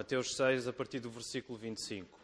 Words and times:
Mateus 0.00 0.34
6, 0.34 0.66
a 0.66 0.72
partir 0.72 0.98
do 0.98 1.10
versículo 1.10 1.58
25. 1.58 2.18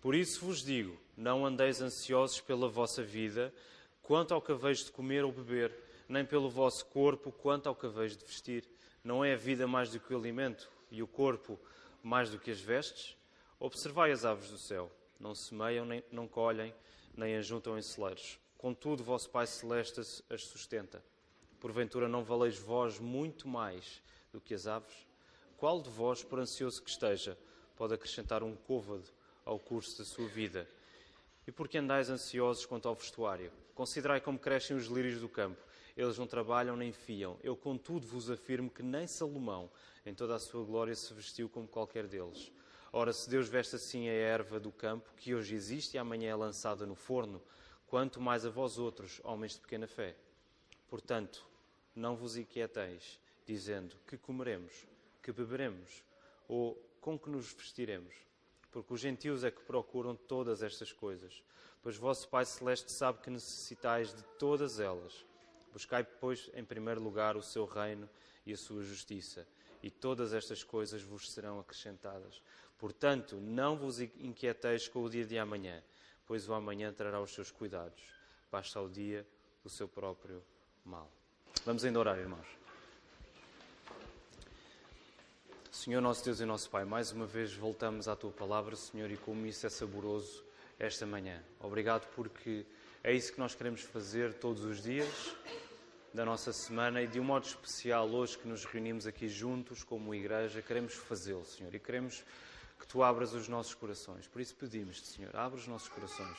Por 0.00 0.14
isso 0.14 0.46
vos 0.46 0.62
digo: 0.62 0.96
não 1.16 1.44
andeis 1.44 1.82
ansiosos 1.82 2.40
pela 2.40 2.68
vossa 2.68 3.02
vida, 3.02 3.52
quanto 4.00 4.32
ao 4.32 4.40
que 4.40 4.52
haveis 4.52 4.84
de 4.84 4.92
comer 4.92 5.24
ou 5.24 5.32
beber, 5.32 5.74
nem 6.08 6.24
pelo 6.24 6.48
vosso 6.48 6.86
corpo, 6.86 7.32
quanto 7.32 7.68
ao 7.68 7.74
que 7.74 7.86
haveis 7.86 8.16
de 8.16 8.24
vestir. 8.24 8.68
Não 9.02 9.24
é 9.24 9.32
a 9.34 9.36
vida 9.36 9.66
mais 9.66 9.90
do 9.90 9.98
que 9.98 10.14
o 10.14 10.16
alimento, 10.16 10.70
e 10.88 11.02
o 11.02 11.08
corpo 11.08 11.58
mais 12.04 12.30
do 12.30 12.38
que 12.38 12.52
as 12.52 12.60
vestes? 12.60 13.16
Observai 13.58 14.12
as 14.12 14.24
aves 14.24 14.48
do 14.48 14.56
céu: 14.56 14.88
não 15.18 15.34
semeiam, 15.34 15.84
nem, 15.84 16.04
não 16.12 16.28
colhem, 16.28 16.72
nem 17.16 17.34
ajuntam 17.34 17.76
em 17.76 17.82
celeiros. 17.82 18.38
Contudo, 18.56 19.02
vosso 19.02 19.28
Pai 19.28 19.48
Celeste 19.48 19.98
as 20.30 20.44
sustenta. 20.44 21.02
Porventura 21.58 22.06
não 22.06 22.22
valeis 22.22 22.56
vós 22.56 23.00
muito 23.00 23.48
mais 23.48 24.00
do 24.32 24.40
que 24.40 24.54
as 24.54 24.68
aves? 24.68 25.05
Qual 25.58 25.80
de 25.80 25.88
vós, 25.88 26.22
por 26.22 26.38
ansioso 26.38 26.82
que 26.82 26.90
esteja, 26.90 27.36
pode 27.76 27.94
acrescentar 27.94 28.42
um 28.42 28.54
côvado 28.54 29.08
ao 29.44 29.58
curso 29.58 29.96
da 29.96 30.04
sua 30.04 30.28
vida? 30.28 30.68
E 31.46 31.52
por 31.52 31.66
que 31.66 31.78
andais 31.78 32.10
ansiosos 32.10 32.66
quanto 32.66 32.86
ao 32.86 32.94
vestuário? 32.94 33.50
Considerai 33.74 34.20
como 34.20 34.38
crescem 34.38 34.76
os 34.76 34.86
lírios 34.86 35.20
do 35.20 35.28
campo. 35.30 35.60
Eles 35.96 36.18
não 36.18 36.26
trabalham 36.26 36.76
nem 36.76 36.92
fiam. 36.92 37.38
Eu, 37.42 37.56
contudo, 37.56 38.06
vos 38.06 38.28
afirmo 38.30 38.68
que 38.68 38.82
nem 38.82 39.06
Salomão, 39.06 39.70
em 40.04 40.12
toda 40.12 40.34
a 40.34 40.38
sua 40.38 40.62
glória, 40.62 40.94
se 40.94 41.14
vestiu 41.14 41.48
como 41.48 41.66
qualquer 41.66 42.06
deles. 42.06 42.52
Ora, 42.92 43.12
se 43.12 43.30
Deus 43.30 43.48
veste 43.48 43.76
assim 43.76 44.08
a 44.08 44.12
erva 44.12 44.60
do 44.60 44.70
campo, 44.70 45.10
que 45.16 45.34
hoje 45.34 45.54
existe 45.54 45.94
e 45.94 45.98
amanhã 45.98 46.30
é 46.30 46.34
lançada 46.34 46.84
no 46.84 46.94
forno, 46.94 47.40
quanto 47.86 48.20
mais 48.20 48.44
a 48.44 48.50
vós 48.50 48.78
outros, 48.78 49.22
homens 49.24 49.54
de 49.54 49.60
pequena 49.60 49.86
fé. 49.86 50.14
Portanto, 50.88 51.46
não 51.94 52.14
vos 52.14 52.36
inquieteis, 52.36 53.18
dizendo 53.46 53.96
que 54.06 54.18
comeremos, 54.18 54.86
que 55.26 55.32
beberemos, 55.32 56.04
ou 56.46 56.80
com 57.00 57.18
que 57.18 57.28
nos 57.28 57.52
vestiremos. 57.52 58.14
Porque 58.70 58.94
os 58.94 59.00
gentios 59.00 59.42
é 59.42 59.50
que 59.50 59.60
procuram 59.60 60.14
todas 60.14 60.62
estas 60.62 60.92
coisas, 60.92 61.42
pois 61.82 61.96
vosso 61.96 62.28
Pai 62.28 62.44
Celeste 62.44 62.92
sabe 62.92 63.18
que 63.20 63.28
necessitais 63.28 64.14
de 64.14 64.22
todas 64.38 64.78
elas. 64.78 65.26
Buscai, 65.72 66.04
pois, 66.04 66.48
em 66.54 66.64
primeiro 66.64 67.02
lugar 67.02 67.36
o 67.36 67.42
seu 67.42 67.64
reino 67.64 68.08
e 68.46 68.52
a 68.52 68.56
sua 68.56 68.84
justiça, 68.84 69.44
e 69.82 69.90
todas 69.90 70.32
estas 70.32 70.62
coisas 70.62 71.02
vos 71.02 71.32
serão 71.32 71.58
acrescentadas. 71.58 72.40
Portanto, 72.78 73.34
não 73.36 73.76
vos 73.76 73.98
inquieteis 74.00 74.86
com 74.86 75.02
o 75.02 75.10
dia 75.10 75.26
de 75.26 75.36
amanhã, 75.36 75.82
pois 76.24 76.48
o 76.48 76.54
amanhã 76.54 76.92
trará 76.92 77.20
os 77.20 77.34
seus 77.34 77.50
cuidados. 77.50 78.00
Basta 78.48 78.78
ao 78.78 78.88
dia 78.88 79.26
o 79.64 79.68
seu 79.68 79.88
próprio 79.88 80.40
mal. 80.84 81.10
Vamos 81.64 81.84
ainda 81.84 81.98
orar, 81.98 82.16
irmãos. 82.16 82.65
Senhor, 85.76 86.00
nosso 86.00 86.24
Deus 86.24 86.40
e 86.40 86.46
nosso 86.46 86.70
Pai, 86.70 86.86
mais 86.86 87.12
uma 87.12 87.26
vez 87.26 87.52
voltamos 87.52 88.08
à 88.08 88.16
tua 88.16 88.32
palavra, 88.32 88.74
Senhor, 88.74 89.10
e 89.10 89.16
como 89.18 89.46
isso 89.46 89.66
é 89.66 89.68
saboroso 89.68 90.42
esta 90.78 91.04
manhã. 91.04 91.44
Obrigado 91.60 92.08
porque 92.14 92.64
é 93.04 93.12
isso 93.12 93.30
que 93.30 93.38
nós 93.38 93.54
queremos 93.54 93.82
fazer 93.82 94.32
todos 94.32 94.64
os 94.64 94.82
dias 94.82 95.36
da 96.14 96.24
nossa 96.24 96.50
semana 96.50 97.02
e 97.02 97.06
de 97.06 97.20
um 97.20 97.24
modo 97.24 97.44
especial 97.44 98.08
hoje 98.08 98.38
que 98.38 98.48
nos 98.48 98.64
reunimos 98.64 99.06
aqui 99.06 99.28
juntos 99.28 99.84
como 99.84 100.14
igreja, 100.14 100.62
queremos 100.62 100.94
fazê-lo, 100.94 101.44
Senhor, 101.44 101.72
e 101.74 101.78
queremos 101.78 102.24
que 102.80 102.86
tu 102.86 103.02
abras 103.02 103.34
os 103.34 103.46
nossos 103.46 103.74
corações. 103.74 104.26
Por 104.26 104.40
isso 104.40 104.54
pedimos-te, 104.54 105.06
Senhor, 105.06 105.36
abra 105.36 105.58
os 105.58 105.68
nossos 105.68 105.90
corações 105.90 106.38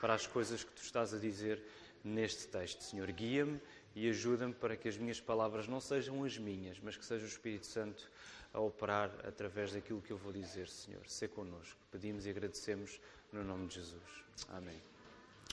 para 0.00 0.12
as 0.12 0.26
coisas 0.26 0.64
que 0.64 0.72
tu 0.72 0.82
estás 0.82 1.14
a 1.14 1.18
dizer 1.18 1.62
neste 2.02 2.48
texto, 2.48 2.82
Senhor. 2.82 3.10
Guia-me 3.12 3.60
e 3.94 4.08
ajuda-me 4.08 4.52
para 4.52 4.76
que 4.76 4.88
as 4.88 4.96
minhas 4.96 5.20
palavras 5.20 5.68
não 5.68 5.80
sejam 5.80 6.24
as 6.24 6.36
minhas, 6.36 6.80
mas 6.82 6.96
que 6.96 7.04
seja 7.04 7.24
o 7.24 7.28
Espírito 7.28 7.66
Santo 7.66 8.10
a 8.52 8.60
operar 8.60 9.10
através 9.26 9.72
daquilo 9.72 10.00
que 10.00 10.12
eu 10.12 10.16
vou 10.16 10.32
dizer, 10.32 10.68
Senhor. 10.68 11.02
Sê 11.06 11.26
connosco. 11.26 11.78
Pedimos 11.90 12.26
e 12.26 12.30
agradecemos 12.30 13.00
no 13.32 13.42
nome 13.42 13.66
de 13.66 13.76
Jesus. 13.76 14.02
Amém. 14.50 14.80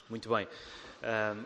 Muito 0.08 0.28
bem. 0.28 0.48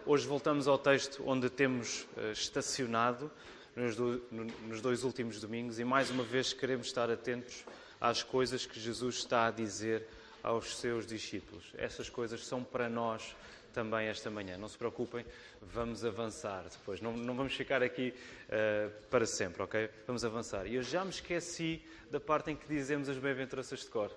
hoje 0.06 0.26
voltamos 0.26 0.66
ao 0.66 0.78
texto 0.78 1.22
onde 1.26 1.50
temos 1.50 2.06
uh, 2.16 2.32
estacionado 2.32 3.30
nos, 3.76 3.94
do, 3.94 4.22
no, 4.30 4.44
nos 4.66 4.80
dois 4.80 5.04
últimos 5.04 5.40
domingos 5.40 5.78
e 5.78 5.84
mais 5.84 6.10
uma 6.10 6.24
vez 6.24 6.52
queremos 6.52 6.86
estar 6.86 7.10
atentos 7.10 7.64
às 8.00 8.22
coisas 8.22 8.64
que 8.64 8.80
Jesus 8.80 9.16
está 9.16 9.46
a 9.46 9.50
dizer 9.50 10.06
aos 10.42 10.76
seus 10.76 11.06
discípulos. 11.06 11.72
Essas 11.76 12.08
coisas 12.08 12.46
são 12.46 12.62
para 12.64 12.88
nós 12.88 13.34
também 13.74 14.06
esta 14.06 14.30
manhã. 14.30 14.56
Não 14.56 14.68
se 14.68 14.78
preocupem, 14.78 15.26
vamos 15.60 16.04
avançar 16.04 16.64
depois. 16.70 17.00
Não, 17.00 17.14
não 17.14 17.34
vamos 17.34 17.54
ficar 17.54 17.82
aqui 17.82 18.14
uh, 18.48 19.06
para 19.08 19.26
sempre, 19.26 19.62
ok? 19.62 19.90
Vamos 20.06 20.24
avançar. 20.24 20.66
E 20.66 20.76
eu 20.76 20.82
já 20.82 21.04
me 21.04 21.10
esqueci 21.10 21.82
da 22.10 22.20
parte 22.20 22.52
em 22.52 22.56
que 22.56 22.66
dizemos 22.68 23.08
as 23.08 23.18
bem-aventuranças 23.18 23.80
de 23.80 23.88
cor. 23.88 24.10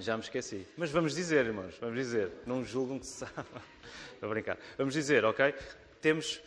Já 0.00 0.16
me 0.16 0.22
esqueci. 0.24 0.66
Mas 0.76 0.90
vamos 0.90 1.14
dizer, 1.14 1.46
irmãos, 1.46 1.76
vamos 1.78 1.96
dizer. 1.96 2.32
Não 2.46 2.64
julgam 2.64 2.98
que 2.98 3.06
se 3.06 3.18
sabe. 3.18 3.32
Estou 4.14 4.28
a 4.28 4.32
brincar. 4.32 4.58
Vamos 4.76 4.94
dizer, 4.94 5.24
ok? 5.24 5.54
Temos 6.00 6.40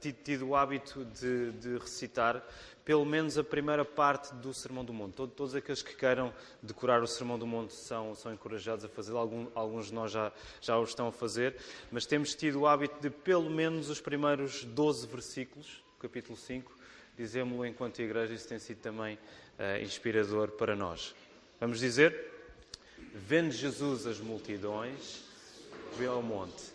tido, 0.00 0.16
tido, 0.22 0.48
o 0.48 0.56
hábito 0.56 1.04
de, 1.04 1.52
de 1.52 1.78
recitar 1.78 2.44
pelo 2.84 3.04
menos 3.04 3.38
a 3.38 3.42
primeira 3.42 3.84
parte 3.84 4.34
do 4.34 4.52
Sermão 4.52 4.84
do 4.84 4.92
Monte. 4.92 5.14
Todos 5.14 5.54
aqueles 5.54 5.82
que 5.82 5.96
queiram 5.96 6.32
decorar 6.62 7.02
o 7.02 7.06
Sermão 7.06 7.38
do 7.38 7.46
Monte 7.46 7.72
são, 7.72 8.14
são 8.14 8.32
encorajados 8.32 8.84
a 8.84 8.88
fazê-lo. 8.88 9.50
Alguns 9.54 9.86
de 9.86 9.94
nós 9.94 10.12
já, 10.12 10.30
já 10.60 10.78
o 10.78 10.84
estão 10.84 11.08
a 11.08 11.12
fazer, 11.12 11.56
mas 11.90 12.04
temos 12.04 12.34
tido 12.34 12.60
o 12.60 12.66
hábito 12.66 13.00
de 13.00 13.08
pelo 13.08 13.48
menos 13.48 13.88
os 13.88 14.00
primeiros 14.00 14.64
12 14.64 15.06
versículos, 15.06 15.82
capítulo 15.98 16.36
5, 16.36 16.76
dizemos-lo 17.16 17.64
enquanto 17.64 18.00
igreja, 18.00 18.34
isso 18.34 18.48
tem 18.48 18.58
sido 18.58 18.80
também 18.80 19.14
uh, 19.58 19.82
inspirador 19.82 20.50
para 20.50 20.76
nós. 20.76 21.14
Vamos 21.58 21.80
dizer? 21.80 22.32
Vendo 23.14 23.52
Jesus 23.52 24.06
as 24.06 24.18
multidões, 24.18 25.22
veio 25.96 26.12
ao 26.12 26.22
monte, 26.22 26.74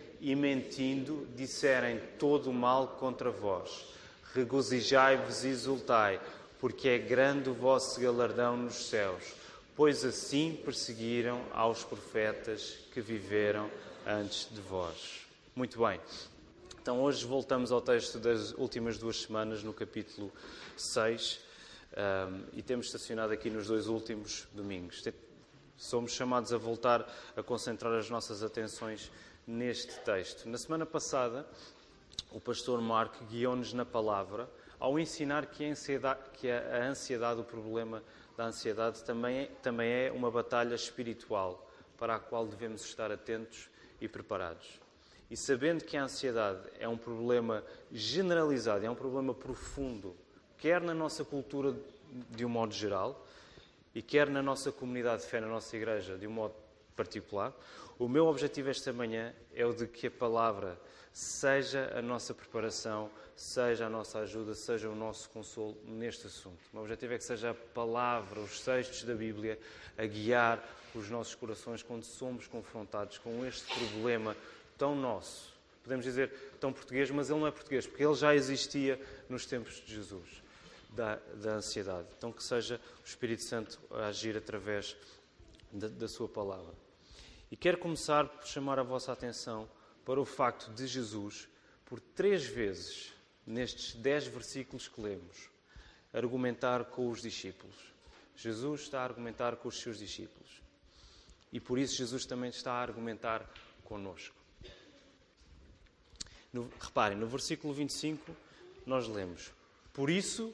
e 0.21 0.35
mentindo 0.35 1.27
disserem 1.35 1.99
todo 2.17 2.49
o 2.49 2.53
mal 2.53 2.95
contra 2.99 3.29
vós 3.29 3.91
regozijai-vos 4.33 5.43
e 5.43 5.49
exultai, 5.49 6.21
porque 6.59 6.87
é 6.87 6.97
grande 6.97 7.49
o 7.49 7.53
vosso 7.53 7.99
galardão 7.99 8.55
nos 8.55 8.87
céus, 8.87 9.33
pois 9.75 10.05
assim 10.05 10.59
perseguiram 10.63 11.41
aos 11.53 11.83
profetas 11.83 12.77
que 12.93 13.01
viveram 13.01 13.69
antes 14.05 14.47
de 14.49 14.61
vós. 14.61 15.21
Muito 15.55 15.79
bem. 15.79 15.99
Então, 16.81 17.01
hoje 17.01 17.25
voltamos 17.25 17.71
ao 17.71 17.81
texto 17.81 18.17
das 18.17 18.53
últimas 18.53 18.97
duas 18.97 19.21
semanas, 19.21 19.63
no 19.63 19.73
capítulo 19.73 20.31
6, 20.77 21.39
um, 21.91 22.43
e 22.53 22.61
temos 22.63 22.87
estacionado 22.87 23.33
aqui 23.33 23.49
nos 23.49 23.67
dois 23.67 23.87
últimos 23.87 24.47
domingos. 24.53 25.03
Somos 25.77 26.13
chamados 26.13 26.53
a 26.53 26.57
voltar 26.57 27.07
a 27.35 27.43
concentrar 27.43 27.93
as 27.93 28.09
nossas 28.09 28.43
atenções 28.43 29.11
neste 29.45 29.99
texto. 30.01 30.47
Na 30.47 30.57
semana 30.57 30.85
passada, 30.85 31.45
o 32.31 32.39
pastor 32.39 32.81
Mark 32.81 33.15
guiou-nos 33.29 33.73
na 33.73 33.85
palavra 33.85 34.49
ao 34.79 34.97
ensinar 34.97 35.45
que 35.45 35.63
a, 35.63 35.69
ansiedade, 35.69 36.19
que 36.33 36.49
a 36.49 36.87
ansiedade, 36.87 37.39
o 37.39 37.43
problema 37.43 38.03
da 38.35 38.45
ansiedade, 38.45 39.03
também 39.03 39.39
é, 39.39 39.45
também 39.61 39.91
é 39.91 40.11
uma 40.11 40.31
batalha 40.31 40.73
espiritual 40.73 41.69
para 41.97 42.15
a 42.15 42.19
qual 42.19 42.47
devemos 42.47 42.83
estar 42.83 43.11
atentos 43.11 43.69
e 43.99 44.07
preparados. 44.07 44.79
E 45.29 45.37
sabendo 45.37 45.83
que 45.85 45.95
a 45.95 46.03
ansiedade 46.03 46.61
é 46.79 46.87
um 46.87 46.97
problema 46.97 47.63
generalizado, 47.91 48.85
é 48.85 48.89
um 48.89 48.95
problema 48.95 49.33
profundo, 49.33 50.15
quer 50.57 50.81
na 50.81 50.93
nossa 50.93 51.23
cultura 51.23 51.75
de 52.29 52.43
um 52.43 52.49
modo 52.49 52.73
geral, 52.73 53.25
e 53.93 54.01
quer 54.01 54.29
na 54.29 54.41
nossa 54.41 54.71
comunidade 54.71 55.21
de 55.23 55.27
fé, 55.27 55.39
na 55.39 55.47
nossa 55.47 55.75
igreja, 55.75 56.17
de 56.17 56.25
um 56.25 56.31
modo 56.31 56.55
particular, 56.95 57.53
o 57.97 58.07
meu 58.07 58.25
objetivo 58.27 58.69
esta 58.69 58.91
manhã 58.91 59.33
é 59.53 59.65
o 59.65 59.73
de 59.73 59.87
que 59.87 60.07
a 60.07 60.11
palavra 60.11 60.79
seja 61.13 61.91
a 61.95 62.01
nossa 62.01 62.33
preparação, 62.33 63.09
seja 63.35 63.85
a 63.85 63.89
nossa 63.89 64.19
ajuda, 64.19 64.55
seja 64.55 64.89
o 64.89 64.95
nosso 64.95 65.29
consolo 65.29 65.77
neste 65.85 66.27
assunto. 66.27 66.59
O 66.71 66.75
meu 66.75 66.83
objetivo 66.83 67.13
é 67.13 67.17
que 67.17 67.23
seja 67.23 67.51
a 67.51 67.53
palavra, 67.53 68.39
os 68.39 68.61
textos 68.61 69.03
da 69.03 69.13
Bíblia, 69.13 69.59
a 69.97 70.05
guiar 70.05 70.63
os 70.95 71.09
nossos 71.09 71.35
corações 71.35 71.83
quando 71.83 72.03
somos 72.03 72.47
confrontados 72.47 73.17
com 73.17 73.45
este 73.45 73.65
problema 73.73 74.35
tão 74.77 74.95
nosso. 74.95 75.51
Podemos 75.83 76.05
dizer 76.05 76.31
tão 76.59 76.71
português, 76.71 77.09
mas 77.09 77.29
ele 77.29 77.39
não 77.39 77.47
é 77.47 77.51
português, 77.51 77.87
porque 77.87 78.03
ele 78.03 78.15
já 78.15 78.35
existia 78.35 78.99
nos 79.27 79.45
tempos 79.45 79.81
de 79.85 79.95
Jesus, 79.95 80.43
da, 80.89 81.15
da 81.35 81.53
ansiedade. 81.53 82.07
Então, 82.17 82.31
que 82.31 82.43
seja 82.43 82.79
o 83.03 83.07
Espírito 83.07 83.43
Santo 83.43 83.79
a 83.89 84.07
agir 84.07 84.37
através 84.37 84.95
da, 85.71 85.87
da 85.87 86.07
Sua 86.07 86.27
palavra. 86.27 86.73
E 87.51 87.57
quero 87.57 87.77
começar 87.77 88.27
por 88.27 88.47
chamar 88.47 88.79
a 88.79 88.83
vossa 88.83 89.11
atenção 89.11 89.69
para 90.05 90.19
o 90.19 90.25
facto 90.25 90.71
de 90.73 90.87
Jesus, 90.87 91.47
por 91.85 91.99
três 91.99 92.45
vezes, 92.45 93.13
nestes 93.45 93.95
dez 93.95 94.25
versículos 94.25 94.87
que 94.87 95.01
lemos, 95.01 95.49
argumentar 96.13 96.85
com 96.85 97.09
os 97.09 97.21
discípulos. 97.21 97.75
Jesus 98.35 98.81
está 98.81 99.01
a 99.01 99.03
argumentar 99.03 99.57
com 99.57 99.67
os 99.67 99.79
seus 99.79 99.97
discípulos. 99.97 100.61
E 101.51 101.59
por 101.59 101.77
isso 101.77 101.95
Jesus 101.95 102.25
também 102.25 102.49
está 102.49 102.73
a 102.73 102.81
argumentar 102.81 103.47
conosco. 103.83 104.35
No, 106.51 106.69
reparem, 106.79 107.17
no 107.17 107.27
versículo 107.27 107.73
25 107.73 108.35
nós 108.85 109.07
lemos: 109.07 109.51
Por 109.93 110.09
isso 110.09 110.53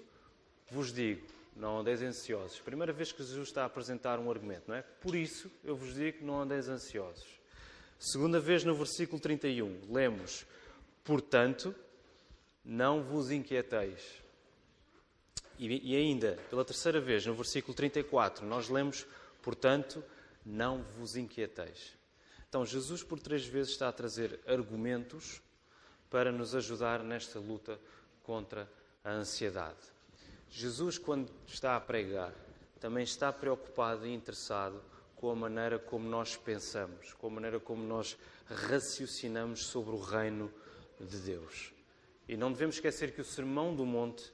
vos 0.69 0.92
digo, 0.92 1.25
não 1.57 1.80
andeis 1.80 2.01
ansiosos. 2.01 2.59
Primeira 2.59 2.94
vez 2.94 3.12
que 3.12 3.24
Jesus 3.24 3.50
está 3.50 3.63
a 3.63 3.65
apresentar 3.65 4.19
um 4.19 4.30
argumento, 4.30 4.65
não 4.68 4.75
é? 4.75 4.81
Por 4.81 5.15
isso 5.15 5.51
eu 5.63 5.75
vos 5.75 5.94
digo, 5.95 6.24
não 6.24 6.42
andeis 6.42 6.69
ansiosos. 6.69 7.27
Segunda 8.00 8.39
vez 8.39 8.63
no 8.63 8.75
versículo 8.75 9.19
31, 9.19 9.92
lemos: 9.92 10.45
Portanto, 11.04 11.75
não 12.63 13.01
vos 13.01 13.31
inquieteis. 13.31 14.21
E, 15.57 15.94
e 15.94 15.95
ainda, 15.95 16.38
pela 16.50 16.63
terceira 16.63 17.01
vez, 17.01 17.25
no 17.25 17.33
versículo 17.33 17.74
34, 17.74 18.45
nós 18.45 18.69
lemos: 18.69 19.07
Portanto, 19.42 20.04
não 20.45 20.83
vos 20.98 21.15
inquieteis. 21.15 21.98
Então, 22.48 22.65
Jesus, 22.65 23.04
por 23.04 23.19
três 23.19 23.45
vezes, 23.45 23.71
está 23.71 23.89
a 23.89 23.94
trazer 23.94 24.39
argumentos 24.48 25.42
para 26.09 26.31
nos 26.31 26.56
ajudar 26.56 27.04
nesta 27.04 27.39
luta 27.39 27.80
contra 28.24 28.69
a 29.04 29.12
ansiedade. 29.12 29.97
Jesus, 30.50 30.98
quando 30.98 31.32
está 31.46 31.76
a 31.76 31.80
pregar, 31.80 32.34
também 32.80 33.04
está 33.04 33.32
preocupado 33.32 34.06
e 34.06 34.14
interessado 34.14 34.82
com 35.16 35.32
a 35.32 35.36
maneira 35.36 35.80
como 35.80 36.08
nós 36.08 36.36
pensamos, 36.36 37.14
com 37.14 37.28
a 37.28 37.32
maneira 37.32 37.60
como 37.60 37.84
nós 37.84 38.18
raciocinamos 38.46 39.66
sobre 39.66 39.96
o 39.96 40.00
reino 40.00 40.52
de 41.00 41.18
Deus. 41.18 41.74
E 42.28 42.38
não 42.38 42.52
devemos 42.52 42.76
esquecer 42.76 43.14
que 43.14 43.22
o 43.22 43.26
Sermão 43.26 43.76
do 43.76 43.86
Monte 43.86 44.32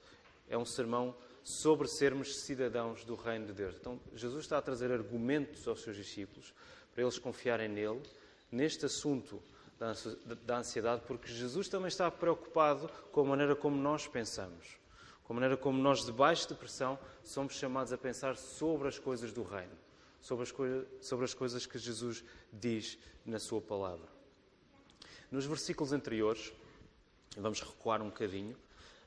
é 0.49 0.57
um 0.57 0.65
sermão 0.65 1.15
sobre 1.43 1.87
sermos 1.87 2.37
cidadãos 2.37 3.03
do 3.03 3.15
reino 3.15 3.47
de 3.47 3.53
Deus. 3.53 3.75
Então, 3.75 3.99
Jesus 4.13 4.43
está 4.45 4.57
a 4.57 4.61
trazer 4.61 4.91
argumentos 4.91 5.67
aos 5.67 5.81
seus 5.81 5.95
discípulos 5.95 6.53
para 6.93 7.03
eles 7.03 7.17
confiarem 7.17 7.67
nele 7.67 8.01
neste 8.51 8.85
assunto 8.85 9.41
da 10.45 10.57
ansiedade, 10.57 11.01
porque 11.07 11.27
Jesus 11.31 11.67
também 11.67 11.87
está 11.87 12.09
preocupado 12.09 12.89
com 13.11 13.21
a 13.21 13.25
maneira 13.25 13.55
como 13.55 13.75
nós 13.75 14.07
pensamos, 14.07 14.77
a 15.33 15.35
maneira 15.35 15.57
como 15.57 15.81
nós, 15.81 16.05
debaixo 16.05 16.47
de 16.47 16.53
pressão, 16.53 16.99
somos 17.23 17.55
chamados 17.55 17.91
a 17.91 17.97
pensar 17.97 18.37
sobre 18.37 18.87
as 18.87 18.99
coisas 18.99 19.33
do 19.33 19.41
reino, 19.41 19.75
sobre 20.21 20.43
as, 20.43 20.51
coisas, 20.51 20.87
sobre 21.01 21.25
as 21.25 21.33
coisas 21.33 21.65
que 21.65 21.79
Jesus 21.79 22.23
diz 22.51 22.99
na 23.25 23.39
Sua 23.39 23.59
palavra. 23.59 24.07
Nos 25.31 25.47
versículos 25.47 25.91
anteriores, 25.91 26.53
vamos 27.35 27.59
recuar 27.61 27.99
um 27.99 28.09
bocadinho, 28.09 28.55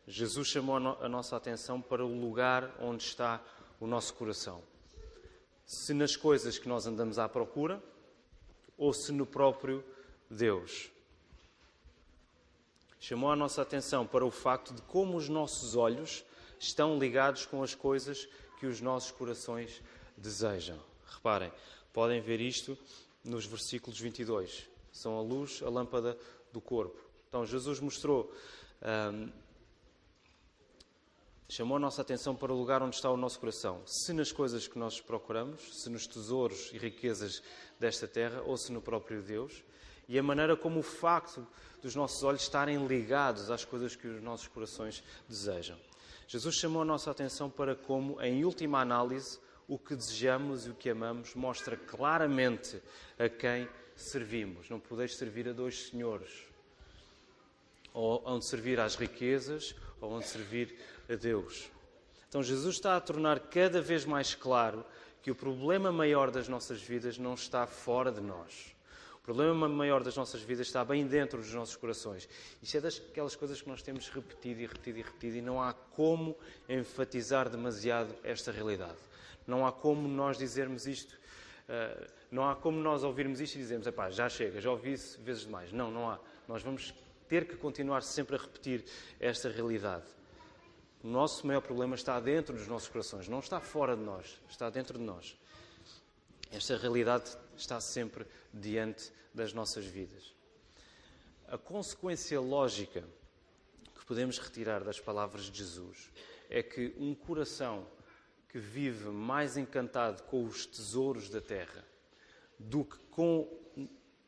Jesus 0.05 0.49
chamou 0.49 0.75
a 0.77 1.09
nossa 1.09 1.37
atenção 1.37 1.81
para 1.81 2.05
o 2.05 2.21
lugar 2.21 2.75
onde 2.81 3.05
está 3.05 3.41
o 3.79 3.87
nosso 3.87 4.13
coração. 4.15 4.61
Se 5.65 5.95
nas 5.95 6.17
coisas 6.17 6.59
que 6.59 6.69
nós 6.69 6.89
andamos 6.89 7.21
à 7.21 7.29
procura 7.29 7.81
ou 8.77 8.93
se 8.93 9.13
no 9.13 9.27
próprio 9.27 9.85
Deus. 10.29 10.91
Chamou 12.99 13.31
a 13.31 13.37
nossa 13.37 13.63
atenção 13.63 14.07
para 14.07 14.25
o 14.25 14.31
facto 14.31 14.75
de 14.75 14.83
como 14.83 15.17
os 15.17 15.29
nossos 15.29 15.77
olhos 15.77 16.25
estão 16.59 16.99
ligados 16.99 17.47
com 17.47 17.63
as 17.63 17.75
coisas 17.75 18.29
que 18.59 18.67
os 18.67 18.81
nossos 18.81 19.11
corações 19.11 19.83
desejam. 20.17 20.79
Reparem, 21.07 21.53
podem 21.93 22.21
ver 22.21 22.41
isto 22.41 22.77
nos 23.23 23.45
versículos 23.45 24.01
22. 24.01 24.67
São 24.93 25.19
a 25.19 25.23
luz, 25.23 25.63
a 25.63 25.69
lâmpada 25.69 26.17
do 26.53 26.61
corpo. 26.61 26.99
Então, 27.29 27.45
Jesus 27.45 27.81
mostrou 27.81 28.33
hum, 29.13 29.31
chamou 31.49 31.77
a 31.77 31.81
nossa 31.81 32.03
atenção 32.03 32.35
para 32.35 32.53
o 32.53 32.59
lugar 32.59 32.83
onde 32.83 32.97
está 32.97 33.11
o 33.11 33.17
nosso 33.17 33.39
coração. 33.39 33.83
Se 33.87 34.13
nas 34.13 34.33
coisas 34.33 34.67
que 34.67 34.79
nós 34.79 35.01
procuramos, 35.01 35.83
se 35.83 35.89
nos 35.89 36.07
tesouros 36.07 36.71
e 36.73 36.79
riquezas 36.79 37.43
desta 37.79 38.09
terra, 38.09 38.43
ou 38.43 38.57
se 38.57 38.73
no 38.73 38.81
próprio 38.81 39.23
Deus, 39.23 39.63
e 40.09 40.19
a 40.19 40.23
maneira 40.23 40.57
como 40.57 40.81
o 40.81 40.83
facto 40.83 41.47
dos 41.83 41.95
nossos 41.95 42.23
olhos 42.23 42.43
estarem 42.43 42.87
ligados 42.87 43.51
às 43.51 43.65
coisas 43.65 43.97
que 43.97 44.07
os 44.07 44.23
nossos 44.23 44.49
corações 44.49 45.03
desejam. 45.29 45.79
Jesus 46.29 46.57
chamou 46.57 46.83
a 46.83 46.85
nossa 46.85 47.11
atenção 47.11 47.49
para 47.49 47.75
como, 47.75 48.21
em 48.21 48.45
última 48.45 48.81
análise, 48.81 49.39
o 49.69 49.79
que 49.79 49.95
desejamos 49.95 50.67
e 50.67 50.71
o 50.71 50.75
que 50.75 50.91
amamos 50.91 51.35
mostra 51.35 51.77
claramente 51.77 52.81
a 53.19 53.29
quem 53.29 53.69
servimos. 53.95 54.69
Não 54.69 54.79
podeis 54.79 55.17
servir 55.17 55.49
a 55.49 55.53
dois 55.53 55.89
senhores. 55.89 56.45
Ou 57.93 58.23
onde 58.27 58.45
servir 58.45 58.79
às 58.79 58.95
riquezas, 58.95 59.75
ou 60.01 60.13
onde 60.13 60.27
servir 60.27 60.77
a 61.09 61.15
Deus. 61.15 61.71
Então 62.29 62.43
Jesus 62.43 62.77
está 62.77 62.97
a 62.97 63.01
tornar 63.01 63.41
cada 63.41 63.81
vez 63.81 64.05
mais 64.05 64.35
claro 64.35 64.85
que 65.23 65.31
o 65.31 65.35
problema 65.35 65.91
maior 65.91 66.31
das 66.31 66.49
nossas 66.49 66.81
vidas 66.81 67.19
não 67.19 67.35
está 67.35 67.67
fora 67.67 68.13
de 68.13 68.21
nós. 68.21 68.76
Problema 69.27 69.69
maior 69.69 70.05
das 70.05 70.17
nossas 70.17 70.41
vidas 70.41 70.69
está 70.69 70.85
bem 70.85 71.05
dentro 71.05 71.41
dos 71.41 71.53
nossos 71.53 71.75
corações. 71.75 72.29
Isto 72.63 72.77
é 72.77 72.81
daquelas 72.81 73.35
coisas 73.35 73.61
que 73.61 73.69
nós 73.69 73.83
temos 73.83 74.09
repetido 74.09 74.61
e 74.61 74.67
repetido 74.67 74.99
e 75.01 75.03
repetido 75.03 75.37
e 75.39 75.43
não 75.43 75.61
há 75.61 75.73
como 75.73 76.37
enfatizar 76.69 77.51
demasiado 77.51 78.15
esta 78.23 78.53
realidade. 78.53 78.95
Não 79.45 79.67
há 79.67 79.73
como 79.73 80.07
nós 80.07 80.39
dizermos 80.39 80.87
isto, 80.87 81.13
uh, 81.69 82.07
não 82.31 82.49
há 82.49 82.55
como 82.55 82.79
nós 82.79 83.03
ouvirmos 83.03 83.41
isto 83.41 83.57
e 83.57 83.59
dizermos, 83.59 83.89
já 84.13 84.29
chega, 84.29 84.61
já 84.61 84.71
ouvi 84.71 84.93
isso 84.93 85.21
vezes 85.21 85.45
demais. 85.45 85.73
Não, 85.73 85.91
não 85.91 86.09
há. 86.09 86.21
Nós 86.47 86.63
vamos 86.63 86.95
ter 87.29 87.49
que 87.49 87.57
continuar 87.57 88.03
sempre 88.03 88.37
a 88.37 88.39
repetir 88.39 88.85
esta 89.19 89.49
realidade. 89.49 90.07
O 91.03 91.09
nosso 91.09 91.45
maior 91.45 91.63
problema 91.63 91.97
está 91.97 92.21
dentro 92.21 92.55
dos 92.55 92.69
nossos 92.69 92.89
corações, 92.89 93.27
não 93.27 93.41
está 93.41 93.59
fora 93.59 93.97
de 93.97 94.03
nós, 94.03 94.41
está 94.49 94.71
dentro 94.71 94.97
de 94.97 95.05
nós. 95.05 95.37
Esta 96.53 96.77
realidade 96.77 97.37
está 97.61 97.81
sempre 97.81 98.27
diante 98.53 99.13
das 99.33 99.53
nossas 99.53 99.85
vidas. 99.85 100.35
A 101.49 101.57
consequência 101.57 102.41
lógica 102.41 103.05
que 103.95 104.05
podemos 104.05 104.39
retirar 104.39 104.83
das 104.83 104.99
palavras 104.99 105.45
de 105.45 105.59
Jesus 105.59 106.11
é 106.51 106.63
que 106.63 106.95
um 106.99 107.15
coração 107.15 107.87
que 108.49 108.59
vive 108.59 109.09
mais 109.11 109.57
encantado 109.57 110.23
com 110.25 110.45
os 110.45 110.67
tesouros 110.67 111.29
da 111.29 111.41
terra 111.41 111.85
do 112.59 112.85
que 112.85 112.99
com, 113.11 113.49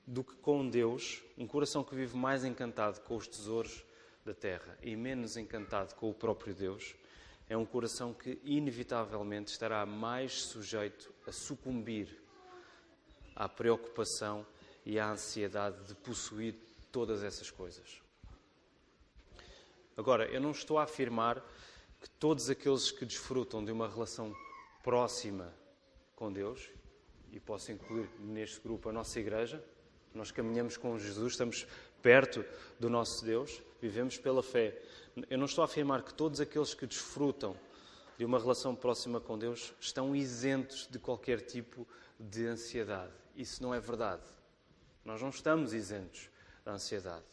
do 0.06 0.22
que 0.22 0.34
com 0.36 0.68
Deus, 0.68 1.22
um 1.36 1.46
coração 1.46 1.82
que 1.82 1.94
vive 1.94 2.16
mais 2.16 2.44
encantado 2.44 3.00
com 3.00 3.16
os 3.16 3.26
tesouros 3.26 3.84
da 4.24 4.34
terra 4.34 4.78
e 4.82 4.94
menos 4.94 5.36
encantado 5.36 5.94
com 5.94 6.10
o 6.10 6.14
próprio 6.14 6.54
Deus, 6.54 6.94
é 7.48 7.56
um 7.56 7.64
coração 7.64 8.12
que 8.12 8.38
inevitavelmente 8.44 9.50
estará 9.50 9.84
mais 9.86 10.42
sujeito 10.42 11.12
a 11.26 11.32
sucumbir 11.32 12.27
à 13.38 13.48
preocupação 13.48 14.44
e 14.84 14.98
à 14.98 15.12
ansiedade 15.12 15.84
de 15.84 15.94
possuir 15.94 16.56
todas 16.90 17.22
essas 17.22 17.52
coisas. 17.52 18.02
Agora, 19.96 20.26
eu 20.26 20.40
não 20.40 20.50
estou 20.50 20.76
a 20.76 20.82
afirmar 20.82 21.40
que 22.00 22.10
todos 22.10 22.50
aqueles 22.50 22.90
que 22.90 23.04
desfrutam 23.04 23.64
de 23.64 23.70
uma 23.70 23.88
relação 23.88 24.34
próxima 24.82 25.54
com 26.16 26.32
Deus, 26.32 26.68
e 27.30 27.38
posso 27.38 27.70
incluir 27.70 28.10
neste 28.18 28.60
grupo 28.60 28.88
a 28.88 28.92
nossa 28.92 29.20
igreja, 29.20 29.64
nós 30.12 30.32
caminhamos 30.32 30.76
com 30.76 30.98
Jesus, 30.98 31.34
estamos 31.34 31.66
perto 32.02 32.44
do 32.80 32.90
nosso 32.90 33.24
Deus, 33.24 33.62
vivemos 33.80 34.18
pela 34.18 34.42
fé. 34.42 34.76
Eu 35.30 35.38
não 35.38 35.46
estou 35.46 35.62
a 35.62 35.66
afirmar 35.66 36.02
que 36.02 36.12
todos 36.12 36.40
aqueles 36.40 36.74
que 36.74 36.86
desfrutam 36.86 37.56
de 38.16 38.24
uma 38.24 38.38
relação 38.38 38.74
próxima 38.74 39.20
com 39.20 39.38
Deus 39.38 39.72
estão 39.80 40.16
isentos 40.16 40.88
de 40.90 40.98
qualquer 40.98 41.40
tipo 41.40 41.86
de 42.18 42.46
ansiedade. 42.46 43.12
Isso 43.38 43.62
não 43.62 43.72
é 43.72 43.78
verdade. 43.78 44.24
Nós 45.04 45.22
não 45.22 45.28
estamos 45.28 45.72
isentos 45.72 46.28
da 46.64 46.72
ansiedade. 46.72 47.24